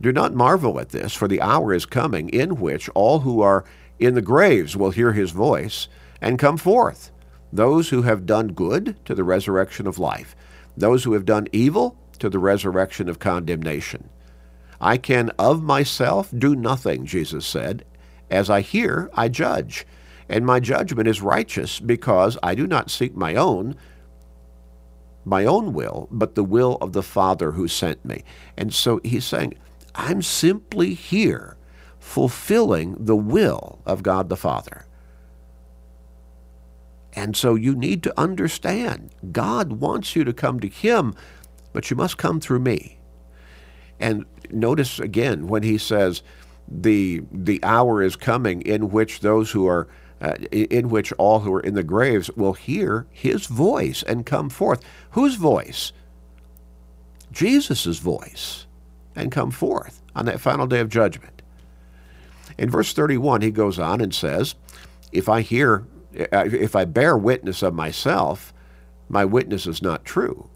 Do 0.00 0.12
not 0.12 0.34
marvel 0.34 0.80
at 0.80 0.90
this, 0.90 1.14
for 1.14 1.28
the 1.28 1.42
hour 1.42 1.74
is 1.74 1.84
coming 1.84 2.28
in 2.30 2.56
which 2.56 2.88
all 2.90 3.20
who 3.20 3.42
are 3.42 3.64
in 3.98 4.14
the 4.14 4.22
graves 4.22 4.76
will 4.76 4.90
hear 4.90 5.12
his 5.12 5.30
voice 5.30 5.88
and 6.20 6.38
come 6.38 6.56
forth. 6.56 7.10
Those 7.52 7.90
who 7.90 8.02
have 8.02 8.26
done 8.26 8.48
good 8.48 8.96
to 9.04 9.14
the 9.14 9.24
resurrection 9.24 9.86
of 9.86 9.98
life, 9.98 10.34
those 10.76 11.04
who 11.04 11.12
have 11.12 11.24
done 11.24 11.48
evil 11.52 11.96
to 12.18 12.30
the 12.30 12.38
resurrection 12.38 13.08
of 13.08 13.18
condemnation. 13.18 14.08
I 14.80 14.96
can 14.96 15.30
of 15.38 15.62
myself 15.62 16.30
do 16.36 16.56
nothing, 16.56 17.04
Jesus 17.04 17.44
said. 17.44 17.84
As 18.30 18.48
I 18.48 18.62
hear, 18.62 19.10
I 19.14 19.28
judge, 19.28 19.86
and 20.28 20.46
my 20.46 20.60
judgment 20.60 21.08
is 21.08 21.20
righteous 21.20 21.80
because 21.80 22.38
I 22.42 22.54
do 22.54 22.66
not 22.66 22.90
seek 22.90 23.14
my 23.14 23.34
own, 23.34 23.76
my 25.24 25.44
own 25.44 25.74
will, 25.74 26.08
but 26.10 26.34
the 26.34 26.44
will 26.44 26.78
of 26.80 26.92
the 26.92 27.02
Father 27.02 27.52
who 27.52 27.68
sent 27.68 28.04
me. 28.04 28.24
And 28.56 28.72
so 28.72 29.00
he's 29.04 29.26
saying, 29.26 29.54
I'm 29.94 30.22
simply 30.22 30.94
here 30.94 31.56
fulfilling 31.98 32.96
the 32.98 33.16
will 33.16 33.80
of 33.84 34.02
God 34.02 34.28
the 34.28 34.36
Father. 34.36 34.86
And 37.12 37.36
so 37.36 37.54
you 37.54 37.74
need 37.74 38.02
to 38.04 38.20
understand 38.20 39.10
God 39.32 39.72
wants 39.72 40.14
you 40.14 40.24
to 40.24 40.32
come 40.32 40.60
to 40.60 40.68
Him 40.68 41.14
but 41.72 41.90
you 41.90 41.96
must 41.96 42.18
come 42.18 42.40
through 42.40 42.60
me. 42.60 42.98
And 43.98 44.24
notice 44.50 44.98
again 44.98 45.46
when 45.46 45.62
he 45.62 45.78
says, 45.78 46.22
the 46.68 47.22
the 47.32 47.62
hour 47.64 48.00
is 48.00 48.14
coming 48.14 48.62
in 48.62 48.90
which 48.90 49.20
those 49.20 49.50
who 49.50 49.66
are 49.66 49.88
uh, 50.20 50.34
in 50.52 50.88
which 50.88 51.12
all 51.14 51.40
who 51.40 51.52
are 51.52 51.60
in 51.60 51.74
the 51.74 51.82
graves 51.82 52.30
will 52.36 52.52
hear 52.52 53.06
his 53.10 53.46
voice 53.46 54.04
and 54.04 54.24
come 54.24 54.48
forth. 54.48 54.84
Whose 55.12 55.34
voice? 55.34 55.92
Jesus' 57.32 57.98
voice 57.98 58.66
and 59.20 59.30
come 59.30 59.50
forth 59.50 60.02
on 60.14 60.24
that 60.26 60.40
final 60.40 60.66
day 60.66 60.80
of 60.80 60.88
judgment. 60.88 61.42
In 62.58 62.70
verse 62.70 62.92
31, 62.92 63.42
he 63.42 63.50
goes 63.50 63.78
on 63.78 64.00
and 64.00 64.14
says, 64.14 64.54
If 65.12 65.28
I 65.28 65.42
hear, 65.42 65.86
if 66.12 66.74
I 66.74 66.84
bear 66.84 67.16
witness 67.16 67.62
of 67.62 67.74
myself, 67.74 68.52
my 69.08 69.24
witness 69.24 69.66
is 69.66 69.82
not 69.82 70.04
true 70.04 70.50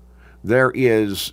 there 0.44 0.70
is 0.74 1.33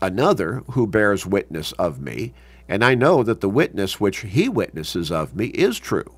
another 0.00 0.62
who 0.70 0.86
bears 0.86 1.26
witness 1.26 1.72
of 1.72 2.00
me, 2.00 2.32
and 2.68 2.84
I 2.84 2.94
know 2.94 3.24
that 3.24 3.40
the 3.40 3.48
witness 3.48 4.00
which 4.00 4.18
he 4.20 4.48
witnesses 4.48 5.10
of 5.10 5.34
me 5.34 5.46
is 5.46 5.78
true. 5.78 6.14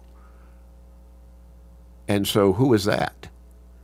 And 2.07 2.29
so 2.29 2.52
who 2.52 2.72
is 2.74 2.85
that? 2.85 3.29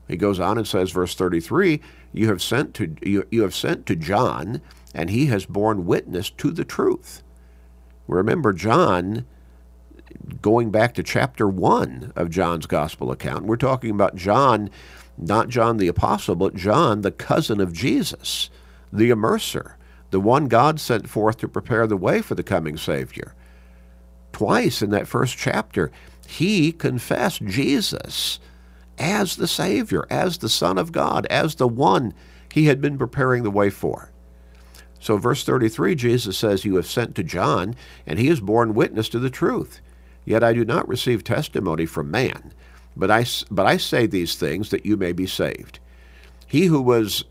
He 0.07 0.17
goes 0.17 0.39
on 0.39 0.59
and 0.59 0.69
says, 0.69 0.91
verse 0.91 1.15
33, 1.15 1.81
you 2.13 2.29
have 2.29 2.43
sent 2.43 2.75
to 2.75 2.95
you, 3.03 3.27
you 3.31 3.43
have 3.43 3.55
sent 3.55 3.87
to 3.87 3.97
John, 3.97 4.61
and 4.95 5.11
he 5.11 5.27
has 5.27 5.47
borne 5.47 5.87
witness 5.87 6.31
to 6.31 6.51
the 6.51 6.65
truth. 6.65 7.23
Remember, 8.07 8.53
John, 8.53 9.25
going 10.41 10.71
back 10.71 10.95
to 10.95 11.03
chapter 11.03 11.49
1 11.49 12.13
of 12.17 12.31
John's 12.31 12.67
gospel 12.67 13.11
account, 13.11 13.47
we're 13.47 13.57
talking 13.57 13.91
about 13.91 14.17
John 14.17 14.71
not 15.19 15.49
John 15.49 15.77
the 15.77 15.89
Apostle, 15.89 16.35
but 16.35 16.55
John, 16.55 17.03
the 17.03 17.11
cousin 17.11 17.61
of 17.61 17.73
Jesus, 17.73 18.51
the 18.93 19.11
immerser, 19.11 19.75
the 20.11 20.21
one 20.21 20.49
God 20.49 20.81
sent 20.81 21.09
forth 21.09 21.39
to 21.39 21.49
prepare 21.49 21.87
the 21.87 21.97
way 21.97 22.23
for 22.23 22.35
the 22.35 22.43
coming 22.43 22.77
Savior. 22.77 23.35
Twice 24.33 24.83
in 24.83 24.91
that 24.91 25.09
first 25.09 25.37
chapter, 25.37 25.91
he 26.27 26.73
confessed 26.73 27.45
Jesus 27.45 28.41
as 28.99 29.37
the 29.37 29.49
Savior, 29.49 30.07
as 30.11 30.39
the 30.39 30.49
Son 30.49 30.79
of 30.79 30.93
God, 30.93 31.27
as 31.27 31.57
the 31.57 31.69
one 31.69 32.15
he 32.53 32.67
had 32.67 32.81
been 32.81 32.99
preparing 32.99 33.43
the 33.43 33.51
way 33.51 33.71
for. 33.71 34.12
So, 35.03 35.17
verse 35.17 35.43
33, 35.43 35.97
Jesus 35.97 36.39
says, 36.39 36.65
You 36.65 36.77
have 36.77 36.87
sent 36.87 37.17
to 37.17 37.25
John, 37.25 37.75
and 38.07 38.21
he 38.21 38.29
has 38.29 38.39
borne 38.39 38.73
witness 38.73 39.09
to 39.09 39.19
the 39.19 39.31
truth. 39.31 39.81
Yet 40.25 40.45
I 40.45 40.53
do 40.53 40.65
not 40.65 40.87
receive 40.87 41.25
testimony 41.25 41.87
from 41.87 42.09
man, 42.09 42.55
but 42.97 43.11
I, 43.11 43.27
but 43.51 43.67
I 43.67 43.79
say 43.79 44.07
these 44.07 44.37
things 44.37 44.71
that 44.71 44.87
you 44.87 44.97
may 44.97 45.11
be 45.11 45.27
saved. 45.27 45.81
He 46.47 46.67
who 46.67 46.81
was, 46.81 47.25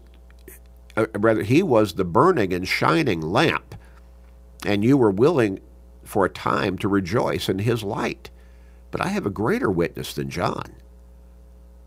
uh, 0.98 1.06
rather, 1.18 1.44
he 1.44 1.64
was 1.64 1.94
the 1.94 2.04
burning 2.04 2.52
and 2.52 2.68
shining 2.68 3.22
lamp, 3.22 3.76
and 4.66 4.84
you 4.84 4.98
were 4.98 5.10
willing 5.10 5.62
for 6.04 6.26
a 6.26 6.30
time 6.30 6.78
to 6.80 6.90
rejoice 6.90 7.48
in 7.48 7.60
his 7.60 7.84
light. 7.84 8.30
But 8.92 9.00
I 9.00 9.08
have 9.08 9.26
a 9.26 9.30
greater 9.30 9.72
witness 9.72 10.14
than 10.14 10.30
John. 10.30 10.76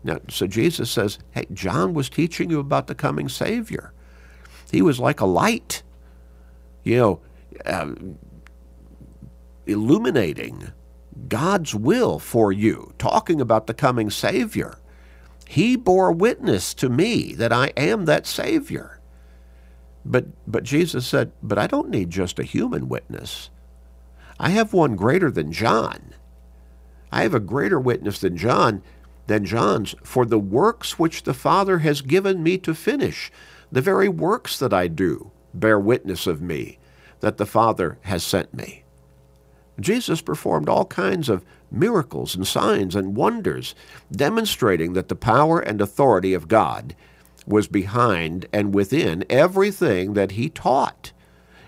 Now, 0.03 0.17
so 0.29 0.47
Jesus 0.47 0.89
says, 0.89 1.19
hey, 1.29 1.45
John 1.53 1.93
was 1.93 2.09
teaching 2.09 2.49
you 2.49 2.59
about 2.59 2.87
the 2.87 2.95
coming 2.95 3.29
Savior. 3.29 3.93
He 4.71 4.81
was 4.81 4.99
like 4.99 5.19
a 5.19 5.25
light, 5.25 5.83
you 6.83 6.97
know, 6.97 7.19
uh, 7.65 7.93
illuminating 9.65 10.71
God's 11.27 11.73
will 11.73 12.19
for 12.19 12.51
you, 12.51 12.93
talking 12.97 13.39
about 13.39 13.67
the 13.67 13.73
coming 13.73 14.09
Savior. 14.09 14.77
He 15.47 15.75
bore 15.75 16.11
witness 16.11 16.73
to 16.75 16.89
me 16.89 17.33
that 17.35 17.53
I 17.53 17.67
am 17.77 18.05
that 18.05 18.27
Savior. 18.27 18.99
But, 20.03 20.25
but 20.45 20.63
Jesus 20.63 21.07
said, 21.07 21.31
But 21.41 21.57
I 21.57 21.67
don't 21.67 21.89
need 21.89 22.09
just 22.09 22.39
a 22.39 22.43
human 22.43 22.89
witness. 22.89 23.49
I 24.39 24.49
have 24.49 24.73
one 24.73 24.95
greater 24.95 25.31
than 25.31 25.51
John. 25.51 26.13
I 27.11 27.23
have 27.23 27.33
a 27.33 27.39
greater 27.39 27.79
witness 27.79 28.19
than 28.19 28.37
John, 28.37 28.83
than 29.27 29.45
John's, 29.45 29.95
for 30.03 30.25
the 30.25 30.39
works 30.39 30.99
which 30.99 31.23
the 31.23 31.33
Father 31.33 31.79
has 31.79 32.01
given 32.01 32.43
me 32.43 32.57
to 32.59 32.75
finish, 32.75 33.31
the 33.75 33.81
very 33.81 34.07
works 34.07 34.57
that 34.57 34.71
I 34.71 34.87
do, 34.87 35.31
bear 35.53 35.77
witness 35.77 36.27
of 36.27 36.41
me, 36.41 36.77
that 37.19 37.35
the 37.35 37.45
Father 37.45 37.97
has 38.03 38.23
sent 38.23 38.53
me. 38.53 38.85
Jesus 39.81 40.21
performed 40.21 40.69
all 40.69 40.85
kinds 40.85 41.27
of 41.27 41.43
miracles 41.69 42.35
and 42.35 42.47
signs 42.47 42.95
and 42.95 43.17
wonders, 43.17 43.75
demonstrating 44.09 44.93
that 44.93 45.09
the 45.09 45.15
power 45.15 45.59
and 45.59 45.81
authority 45.81 46.33
of 46.33 46.47
God 46.47 46.95
was 47.45 47.67
behind 47.67 48.45
and 48.53 48.73
within 48.73 49.25
everything 49.29 50.13
that 50.13 50.31
he 50.31 50.47
taught, 50.47 51.11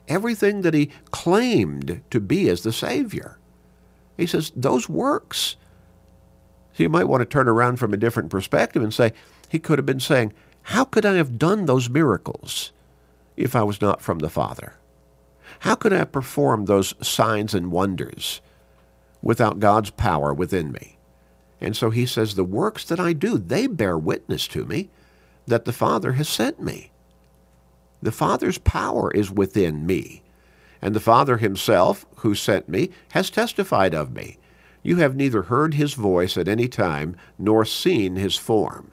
everything 0.07 0.61
that 0.61 0.73
he 0.73 0.89
claimed 1.11 2.01
to 2.09 2.21
be 2.21 2.47
as 2.47 2.61
the 2.61 2.71
Savior. 2.71 3.37
He 4.15 4.25
says, 4.25 4.53
those 4.55 4.87
works. 4.87 5.57
So 6.71 6.83
you 6.83 6.89
might 6.89 7.09
want 7.09 7.19
to 7.19 7.25
turn 7.25 7.49
around 7.49 7.79
from 7.79 7.93
a 7.93 7.97
different 7.97 8.29
perspective 8.29 8.81
and 8.81 8.93
say, 8.93 9.11
he 9.49 9.59
could 9.59 9.77
have 9.77 9.85
been 9.85 9.99
saying, 9.99 10.31
How 10.71 10.83
could 10.83 11.05
I 11.05 11.13
have 11.13 11.39
done 11.39 11.65
those 11.65 11.89
miracles 11.89 12.73
if 13.37 13.55
I 13.55 13.63
was 13.63 13.79
not 13.79 14.01
from 14.01 14.19
the 14.19 14.29
Father? 14.29 14.73
How 15.59 15.75
could 15.75 15.93
I 15.93 16.03
perform 16.03 16.65
those 16.65 16.93
signs 17.01 17.53
and 17.53 17.71
wonders 17.71 18.41
without 19.21 19.61
God's 19.61 19.91
power 19.91 20.33
within 20.33 20.73
me? 20.73 20.97
And 21.61 21.73
so 21.73 21.89
he 21.89 22.05
says, 22.05 22.35
The 22.35 22.43
works 22.43 22.83
that 22.83 22.99
I 22.99 23.13
do, 23.13 23.37
they 23.37 23.67
bear 23.67 23.97
witness 23.97 24.45
to 24.49 24.65
me 24.65 24.89
that 25.45 25.63
the 25.63 25.71
Father 25.71 26.11
has 26.13 26.27
sent 26.27 26.61
me. 26.61 26.91
The 28.01 28.11
Father's 28.11 28.57
power 28.57 29.09
is 29.11 29.31
within 29.31 29.85
me, 29.85 30.21
and 30.81 30.93
the 30.93 30.99
Father 30.99 31.37
himself, 31.37 32.05
who 32.17 32.35
sent 32.35 32.67
me, 32.67 32.89
has 33.11 33.29
testified 33.29 33.95
of 33.95 34.11
me. 34.11 34.37
You 34.83 34.97
have 34.97 35.15
neither 35.15 35.43
heard 35.43 35.75
his 35.75 35.93
voice 35.93 36.37
at 36.37 36.49
any 36.49 36.67
time 36.67 37.15
nor 37.39 37.63
seen 37.63 38.17
his 38.17 38.35
form. 38.35 38.91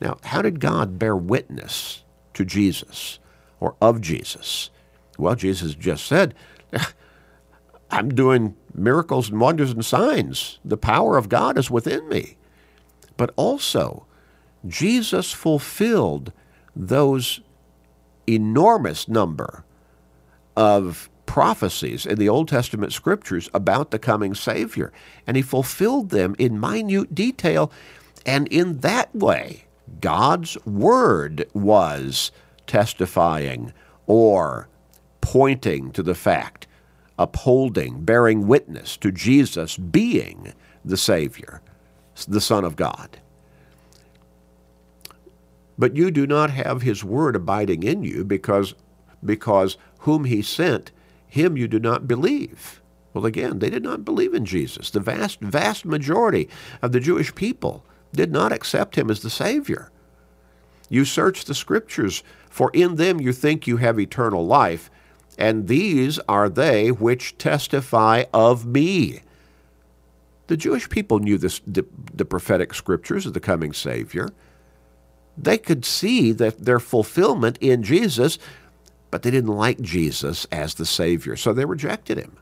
Now, 0.00 0.18
how 0.24 0.42
did 0.42 0.60
God 0.60 0.98
bear 0.98 1.16
witness 1.16 2.04
to 2.34 2.44
Jesus 2.44 3.18
or 3.58 3.76
of 3.80 4.00
Jesus? 4.00 4.70
Well, 5.18 5.34
Jesus 5.34 5.74
just 5.74 6.06
said, 6.06 6.34
I'm 7.90 8.14
doing 8.14 8.56
miracles 8.74 9.30
and 9.30 9.40
wonders 9.40 9.72
and 9.72 9.84
signs. 9.84 10.58
The 10.64 10.76
power 10.76 11.16
of 11.16 11.28
God 11.28 11.58
is 11.58 11.70
within 11.70 12.08
me. 12.08 12.36
But 13.16 13.32
also, 13.36 14.06
Jesus 14.66 15.32
fulfilled 15.32 16.32
those 16.74 17.40
enormous 18.26 19.08
number 19.08 19.64
of 20.56 21.10
prophecies 21.26 22.06
in 22.06 22.18
the 22.18 22.28
Old 22.28 22.48
Testament 22.48 22.92
scriptures 22.92 23.50
about 23.52 23.90
the 23.90 23.98
coming 23.98 24.34
Savior. 24.34 24.92
And 25.26 25.36
he 25.36 25.42
fulfilled 25.42 26.10
them 26.10 26.34
in 26.38 26.58
minute 26.58 27.14
detail. 27.14 27.70
And 28.24 28.48
in 28.48 28.78
that 28.78 29.14
way, 29.14 29.64
God's 30.00 30.56
Word 30.64 31.48
was 31.52 32.32
testifying 32.66 33.72
or 34.06 34.68
pointing 35.20 35.90
to 35.92 36.02
the 36.02 36.14
fact, 36.14 36.66
upholding, 37.18 38.04
bearing 38.04 38.46
witness 38.46 38.96
to 38.98 39.12
Jesus 39.12 39.76
being 39.76 40.52
the 40.84 40.96
Savior, 40.96 41.60
the 42.26 42.40
Son 42.40 42.64
of 42.64 42.76
God. 42.76 43.18
But 45.78 45.96
you 45.96 46.10
do 46.10 46.26
not 46.26 46.50
have 46.50 46.82
his 46.82 47.02
word 47.02 47.36
abiding 47.36 47.82
in 47.82 48.04
you 48.04 48.24
because, 48.24 48.74
because 49.24 49.78
whom 50.00 50.24
he 50.24 50.42
sent, 50.42 50.92
him 51.26 51.56
you 51.56 51.68
do 51.68 51.78
not 51.78 52.06
believe. 52.06 52.82
Well, 53.14 53.26
again, 53.26 53.58
they 53.58 53.70
did 53.70 53.82
not 53.82 54.04
believe 54.04 54.34
in 54.34 54.44
Jesus. 54.44 54.90
The 54.90 55.00
vast, 55.00 55.40
vast 55.40 55.84
majority 55.84 56.48
of 56.82 56.92
the 56.92 57.00
Jewish 57.00 57.34
people 57.34 57.84
did 58.12 58.32
not 58.32 58.52
accept 58.52 58.96
him 58.96 59.10
as 59.10 59.20
the 59.20 59.30
Savior. 59.30 59.90
You 60.88 61.04
search 61.04 61.44
the 61.44 61.54
Scriptures, 61.54 62.22
for 62.48 62.70
in 62.72 62.96
them 62.96 63.20
you 63.20 63.32
think 63.32 63.66
you 63.66 63.76
have 63.78 63.98
eternal 63.98 64.44
life, 64.44 64.90
and 65.38 65.68
these 65.68 66.18
are 66.28 66.48
they 66.48 66.90
which 66.90 67.38
testify 67.38 68.24
of 68.34 68.66
me. 68.66 69.20
The 70.48 70.56
Jewish 70.56 70.88
people 70.88 71.20
knew 71.20 71.38
this, 71.38 71.60
the, 71.64 71.86
the 72.12 72.24
prophetic 72.24 72.74
scriptures 72.74 73.24
of 73.24 73.34
the 73.34 73.40
coming 73.40 73.72
Savior. 73.72 74.30
They 75.38 75.58
could 75.58 75.84
see 75.84 76.32
that 76.32 76.64
their 76.64 76.80
fulfillment 76.80 77.56
in 77.60 77.84
Jesus, 77.84 78.36
but 79.12 79.22
they 79.22 79.30
didn't 79.30 79.54
like 79.54 79.80
Jesus 79.80 80.46
as 80.50 80.74
the 80.74 80.84
Savior, 80.84 81.36
so 81.36 81.52
they 81.52 81.64
rejected 81.64 82.18
him. 82.18 82.36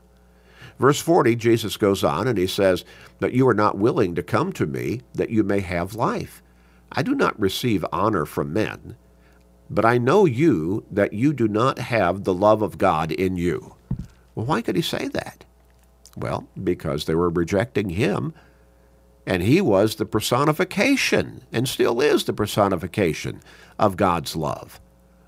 Verse 0.79 0.99
40, 0.99 1.35
Jesus 1.35 1.77
goes 1.77 2.03
on 2.03 2.27
and 2.27 2.37
he 2.37 2.47
says, 2.47 2.85
That 3.19 3.33
you 3.33 3.47
are 3.47 3.53
not 3.53 3.77
willing 3.77 4.15
to 4.15 4.23
come 4.23 4.53
to 4.53 4.65
me 4.65 5.01
that 5.13 5.29
you 5.29 5.43
may 5.43 5.59
have 5.59 5.93
life. 5.93 6.41
I 6.91 7.03
do 7.03 7.13
not 7.13 7.39
receive 7.39 7.85
honor 7.91 8.25
from 8.25 8.53
men 8.53 8.95
but 9.69 9.85
I 9.85 9.97
know 9.97 10.25
you 10.25 10.83
that 10.89 11.13
you 11.13 11.33
do 11.33 11.47
not 11.47 11.77
have 11.77 12.23
the 12.23 12.33
love 12.33 12.61
of 12.61 12.77
God 12.77 13.11
in 13.11 13.35
you. 13.35 13.75
Well, 14.33 14.45
why 14.45 14.61
could 14.61 14.75
he 14.75 14.81
say 14.81 15.07
that? 15.09 15.45
Well, 16.17 16.47
because 16.61 17.05
they 17.05 17.15
were 17.15 17.29
rejecting 17.29 17.89
him, 17.91 18.33
and 19.27 19.43
he 19.43 19.61
was 19.61 19.95
the 19.95 20.05
personification, 20.05 21.43
and 21.51 21.69
still 21.69 22.01
is 22.01 22.23
the 22.23 22.33
personification, 22.33 23.41
of 23.77 23.95
God's 23.95 24.35
love. 24.35 24.79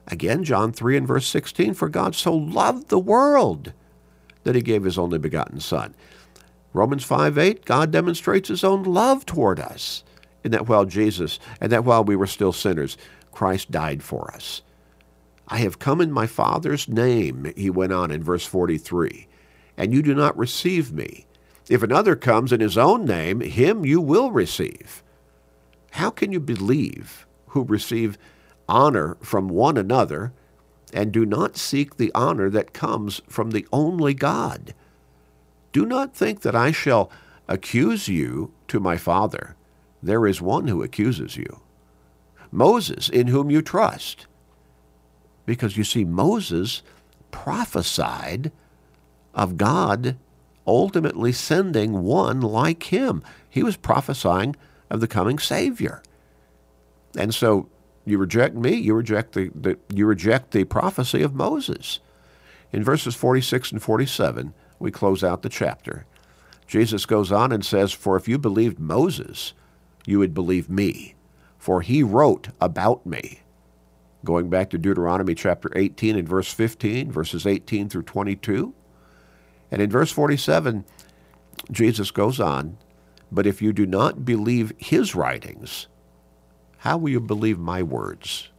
Again, 0.08 0.44
John 0.44 0.72
3 0.72 0.98
and 0.98 1.08
verse 1.08 1.28
16 1.28 1.76
For 1.76 1.88
God 1.88 2.16
so 2.16 2.34
loved 2.34 2.90
the 2.90 3.00
world 3.00 3.74
that 4.44 4.56
he 4.56 4.62
gave 4.62 4.84
his 4.84 4.98
only 4.98 5.18
begotten 5.18 5.60
Son. 5.60 5.94
Romans 6.74 7.04
5 7.04 7.38
8, 7.38 7.66
God 7.66 7.92
demonstrates 7.92 8.50
his 8.50 8.64
own 8.64 8.84
love 8.84 9.26
toward 9.26 9.60
us, 9.60 10.04
in 10.44 10.52
that 10.52 10.68
while 10.68 10.86
Jesus, 10.86 11.40
and 11.60 11.72
that 11.72 11.84
while 11.84 12.04
we 12.04 12.16
were 12.16 12.28
still 12.28 12.54
sinners, 12.54 12.98
Christ 13.32 13.72
died 13.72 14.04
for 14.04 14.32
us. 14.34 14.62
I 15.48 15.58
have 15.58 15.80
come 15.80 16.00
in 16.00 16.12
my 16.12 16.28
Father's 16.28 16.88
name, 16.88 17.52
he 17.58 17.70
went 17.70 17.92
on 17.92 18.10
in 18.10 18.24
verse 18.24 18.46
43, 18.46 19.28
and 19.76 19.94
you 19.94 20.02
do 20.02 20.16
not 20.16 20.38
receive 20.38 20.94
me. 20.94 21.26
If 21.70 21.84
another 21.84 22.16
comes 22.16 22.54
in 22.54 22.62
his 22.62 22.78
own 22.78 23.06
name, 23.06 23.42
him 23.42 23.86
you 23.86 24.00
will 24.00 24.32
receive. 24.32 25.04
How 25.92 26.10
can 26.10 26.32
you 26.32 26.40
believe 26.40 27.28
who 27.48 27.64
receive 27.64 28.18
honor 28.68 29.18
from 29.22 29.50
one 29.50 29.78
another 29.78 30.32
and 30.94 31.12
do 31.12 31.26
not 31.26 31.58
seek 31.58 31.98
the 31.98 32.12
honor 32.14 32.50
that 32.50 32.74
comes 32.74 33.22
from 33.28 33.52
the 33.52 33.68
only 33.72 34.14
God? 34.14 34.74
Do 35.72 35.86
not 35.86 36.16
think 36.16 36.42
that 36.42 36.56
I 36.56 36.72
shall 36.72 37.12
accuse 37.48 38.08
you 38.08 38.52
to 38.68 38.80
my 38.80 38.98
Father. 38.98 39.56
There 40.04 40.26
is 40.28 40.42
one 40.42 40.68
who 40.68 40.84
accuses 40.84 41.38
you 41.38 41.62
Moses, 42.52 43.08
in 43.08 43.28
whom 43.28 43.50
you 43.50 43.62
trust. 43.62 44.28
Because 45.46 45.78
you 45.78 45.84
see, 45.84 46.04
Moses 46.04 46.84
prophesied 47.32 48.52
of 49.34 49.58
God 49.58 50.18
ultimately 50.68 51.32
sending 51.32 52.04
one 52.04 52.42
like 52.42 52.84
him. 52.84 53.24
He 53.50 53.64
was 53.64 53.78
prophesying 53.78 54.56
of 54.90 55.00
the 55.00 55.08
coming 55.08 55.40
Savior. 55.40 56.04
And 57.18 57.34
so 57.34 57.70
You 58.06 58.18
reject 58.18 58.56
me, 58.56 58.76
you 58.76 58.94
reject 58.94 59.34
the, 59.34 59.52
the 59.54 59.78
you 59.94 60.06
reject 60.06 60.52
the 60.52 60.64
prophecy 60.64 61.22
of 61.22 61.36
Moses. 61.36 62.00
In 62.72 62.84
verses 62.84 63.16
46 63.16 63.74
and 63.74 63.84
47, 63.84 64.54
we 64.80 64.92
close 64.92 65.24
out 65.24 65.42
the 65.42 65.50
chapter. 65.50 66.06
Jesus 66.66 67.06
goes 67.06 67.32
on 67.32 67.52
and 67.52 67.66
says, 67.66 67.92
For 67.92 68.16
if 68.16 68.28
you 68.28 68.38
believed 68.38 68.80
Moses, 68.80 69.54
you 70.06 70.20
would 70.20 70.34
believe 70.34 70.70
me, 70.70 71.16
for 71.58 71.82
he 71.82 72.02
wrote 72.02 72.50
about 72.60 73.06
me. 73.06 73.42
Going 74.24 74.50
back 74.50 74.70
to 74.70 74.78
Deuteronomy 74.78 75.36
chapter 75.36 75.70
18 75.76 76.16
and 76.16 76.28
verse 76.30 76.52
15, 76.54 77.12
verses 77.12 77.46
18 77.46 77.90
through 77.90 78.04
22. 78.04 78.74
And 79.70 79.82
in 79.82 79.90
verse 79.90 80.12
47, 80.12 80.86
Jesus 81.72 82.12
goes 82.12 82.40
on, 82.40 82.78
But 83.32 83.48
if 83.48 83.62
you 83.62 83.74
do 83.74 83.86
not 83.86 84.24
believe 84.24 84.74
his 84.78 85.14
writings, 85.14 85.88
how 86.82 86.98
will 86.98 87.12
you 87.12 87.20
believe 87.20 87.60
my 87.60 87.84
words? 87.84 88.50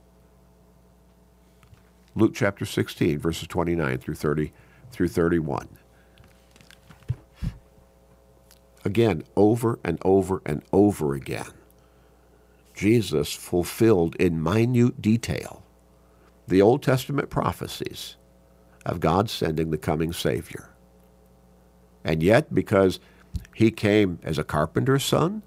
Luke 2.14 2.34
chapter 2.36 2.64
16, 2.64 3.18
verses 3.18 3.48
29 3.48 3.98
through 3.98 4.14
30 4.14 4.52
through 4.92 5.08
31. 5.08 5.68
Again, 8.84 9.24
over 9.34 9.80
and 9.82 9.98
over 10.04 10.40
and 10.46 10.62
over 10.72 11.14
again, 11.14 11.50
Jesus 12.74 13.32
fulfilled 13.32 14.14
in 14.20 14.40
minute 14.40 15.02
detail 15.02 15.64
the 16.46 16.62
Old 16.62 16.80
Testament 16.80 17.28
prophecies 17.28 18.14
of 18.86 19.00
God 19.00 19.30
sending 19.30 19.70
the 19.70 19.78
coming 19.78 20.12
Savior. 20.12 20.70
And 22.04 22.22
yet, 22.22 22.54
because 22.54 23.00
he 23.52 23.72
came 23.72 24.20
as 24.22 24.38
a 24.38 24.44
carpenter's 24.44 25.02
son, 25.02 25.42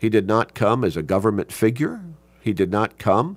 he 0.00 0.08
did 0.08 0.26
not 0.26 0.54
come 0.54 0.82
as 0.82 0.96
a 0.96 1.02
government 1.02 1.52
figure. 1.52 2.00
He 2.40 2.54
did 2.54 2.70
not 2.70 2.96
come, 2.96 3.36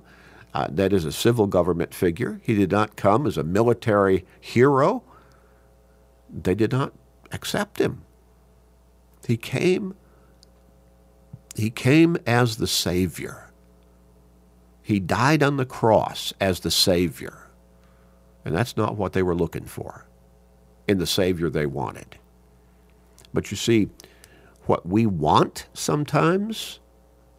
uh, 0.54 0.68
that 0.70 0.94
is, 0.94 1.04
a 1.04 1.12
civil 1.12 1.46
government 1.46 1.92
figure. 1.92 2.40
He 2.42 2.54
did 2.54 2.70
not 2.70 2.96
come 2.96 3.26
as 3.26 3.36
a 3.36 3.44
military 3.44 4.24
hero. 4.40 5.02
They 6.32 6.54
did 6.54 6.72
not 6.72 6.94
accept 7.30 7.78
him. 7.78 8.02
He 9.26 9.36
came 9.36 9.94
he 11.54 11.70
came 11.70 12.16
as 12.26 12.56
the 12.56 12.66
savior. 12.66 13.50
He 14.82 14.98
died 14.98 15.42
on 15.42 15.56
the 15.56 15.66
cross 15.66 16.32
as 16.40 16.60
the 16.60 16.70
savior. 16.70 17.48
And 18.44 18.56
that's 18.56 18.76
not 18.76 18.96
what 18.96 19.12
they 19.12 19.22
were 19.22 19.36
looking 19.36 19.66
for 19.66 20.06
in 20.88 20.98
the 20.98 21.06
savior 21.06 21.48
they 21.48 21.66
wanted. 21.66 22.18
But 23.32 23.50
you 23.50 23.56
see, 23.56 23.88
what 24.66 24.86
we 24.86 25.06
want 25.06 25.66
sometimes 25.72 26.80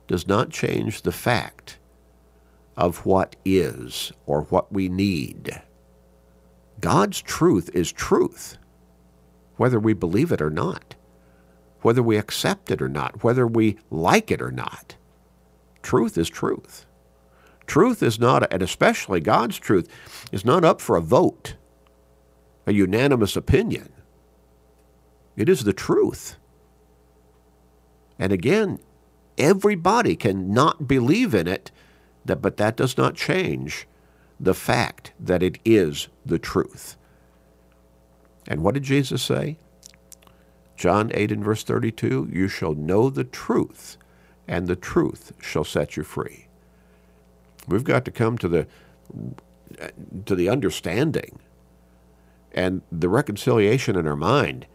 does 0.07 0.27
not 0.27 0.49
change 0.49 1.01
the 1.01 1.11
fact 1.11 1.79
of 2.77 3.05
what 3.05 3.35
is 3.45 4.11
or 4.25 4.43
what 4.43 4.71
we 4.71 4.89
need. 4.89 5.61
God's 6.79 7.21
truth 7.21 7.69
is 7.73 7.91
truth, 7.91 8.57
whether 9.57 9.79
we 9.79 9.93
believe 9.93 10.31
it 10.31 10.41
or 10.41 10.49
not 10.49 10.95
whether 11.85 12.01
we 12.01 12.17
accept 12.17 12.71
it 12.71 12.81
or 12.81 12.89
not, 12.89 13.23
whether 13.23 13.45
we 13.45 13.77
like 13.91 14.31
it 14.31 14.41
or 14.41 14.49
not. 14.49 14.95
Truth 15.83 16.17
is 16.17 16.27
truth. 16.27 16.87
Truth 17.67 18.01
is 18.01 18.19
not, 18.19 18.51
and 18.51 18.63
especially 18.63 19.19
God's 19.19 19.59
truth, 19.59 19.87
is 20.31 20.43
not 20.43 20.65
up 20.65 20.81
for 20.81 20.95
a 20.95 21.01
vote, 21.01 21.57
a 22.65 22.73
unanimous 22.73 23.35
opinion. 23.35 23.93
It 25.37 25.47
is 25.47 25.63
the 25.63 25.73
truth. 25.73 26.37
And 28.17 28.31
again, 28.31 28.79
everybody 29.37 30.15
can 30.15 30.53
not 30.53 30.87
believe 30.87 31.33
in 31.33 31.47
it, 31.47 31.71
but 32.25 32.57
that 32.57 32.77
does 32.77 32.97
not 32.97 33.15
change 33.15 33.87
the 34.39 34.53
fact 34.53 35.11
that 35.19 35.43
it 35.43 35.59
is 35.63 36.07
the 36.25 36.39
truth. 36.39 36.97
And 38.47 38.61
what 38.61 38.73
did 38.73 38.83
Jesus 38.83 39.23
say? 39.23 39.57
John 40.77 41.11
8 41.13 41.31
and 41.31 41.43
verse 41.43 41.63
32, 41.63 42.29
you 42.31 42.47
shall 42.47 42.73
know 42.73 43.09
the 43.09 43.23
truth, 43.23 43.97
and 44.47 44.67
the 44.67 44.75
truth 44.75 45.33
shall 45.41 45.63
set 45.63 45.95
you 45.95 46.03
free. 46.03 46.47
We've 47.67 47.83
got 47.83 48.05
to 48.05 48.11
come 48.11 48.37
to 48.39 48.47
the 48.47 48.67
to 50.25 50.35
the 50.35 50.47
understanding 50.47 51.39
and 52.53 52.81
the 52.91 53.09
reconciliation 53.09 53.95
in 53.95 54.07
our 54.07 54.15
mind 54.15 54.67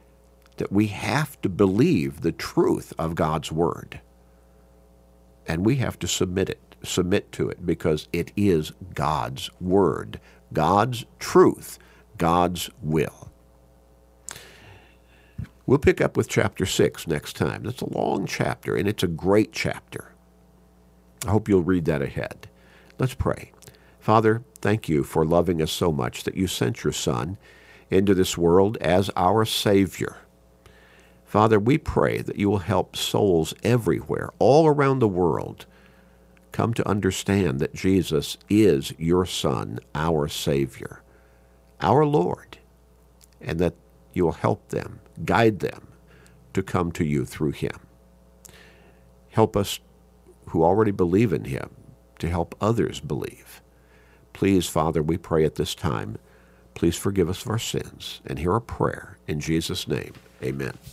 that 0.61 0.71
we 0.71 0.89
have 0.89 1.41
to 1.41 1.49
believe 1.49 2.21
the 2.21 2.33
truth 2.33 2.93
of 2.99 3.15
God's 3.15 3.51
word. 3.51 3.99
And 5.47 5.65
we 5.65 5.77
have 5.77 5.99
to 6.01 6.07
submit 6.07 6.51
it, 6.51 6.77
submit 6.83 7.33
to 7.33 7.49
it 7.49 7.65
because 7.65 8.09
it 8.13 8.31
is 8.37 8.73
God's 8.93 9.49
word, 9.59 10.21
God's 10.53 11.07
truth, 11.19 11.79
God's 12.19 12.69
will. 12.83 13.33
We'll 15.65 15.79
pick 15.79 16.03
up 16.03 16.15
with 16.15 16.29
chapter 16.29 16.67
6 16.67 17.07
next 17.07 17.37
time. 17.37 17.63
That's 17.63 17.81
a 17.81 17.95
long 17.95 18.27
chapter, 18.27 18.77
and 18.77 18.87
it's 18.87 19.03
a 19.03 19.09
great 19.09 19.53
chapter. 19.53 20.13
I 21.27 21.31
hope 21.31 21.49
you'll 21.49 21.63
read 21.63 21.87
that 21.87 22.03
ahead. 22.03 22.51
Let's 22.99 23.15
pray. 23.15 23.53
Father, 23.99 24.43
thank 24.57 24.91
you 24.91 25.05
for 25.05 25.25
loving 25.25 25.63
us 25.63 25.73
so 25.73 25.91
much 25.91 26.25
that 26.25 26.37
you 26.37 26.47
sent 26.47 26.85
your 26.85 26.93
Son 26.93 27.39
into 27.89 28.13
this 28.13 28.37
world 28.37 28.77
as 28.83 29.11
our 29.17 29.47
Savior. 29.47 30.19
Father, 31.31 31.61
we 31.61 31.79
pray 31.79 32.23
that 32.23 32.41
you 32.41 32.51
will 32.51 32.59
help 32.59 32.97
souls 32.97 33.55
everywhere, 33.63 34.31
all 34.41 34.67
around 34.67 34.99
the 34.99 35.07
world, 35.07 35.65
come 36.51 36.75
to 36.75 36.89
understand 36.89 37.61
that 37.61 37.73
Jesus 37.73 38.37
is 38.49 38.93
your 38.99 39.25
Son, 39.25 39.79
our 39.95 40.27
Savior, 40.27 41.03
our 41.81 42.05
Lord, 42.05 42.59
and 43.41 43.61
that 43.61 43.75
you 44.13 44.25
will 44.25 44.33
help 44.33 44.71
them 44.71 44.99
guide 45.25 45.61
them 45.61 45.87
to 46.53 46.65
come 46.65 46.91
to 46.91 47.05
you 47.05 47.25
through 47.25 47.53
him. 47.53 47.79
Help 49.29 49.57
us 49.57 49.79
who 50.47 50.65
already 50.65 50.91
believe 50.91 51.33
in 51.33 51.45
him 51.45 51.71
to 52.19 52.29
help 52.29 52.57
others 52.61 52.99
believe. 52.99 53.63
Please, 54.33 54.67
Father, 54.67 55.01
we 55.01 55.17
pray 55.17 55.45
at 55.45 55.55
this 55.55 55.77
time, 55.77 56.19
please 56.75 56.97
forgive 56.97 57.29
us 57.29 57.45
of 57.45 57.51
our 57.53 57.59
sins 57.61 58.21
and 58.27 58.41
hear 58.41 58.55
our 58.55 58.59
prayer. 58.59 59.17
In 59.29 59.39
Jesus' 59.39 59.87
name, 59.87 60.15
amen. 60.43 60.77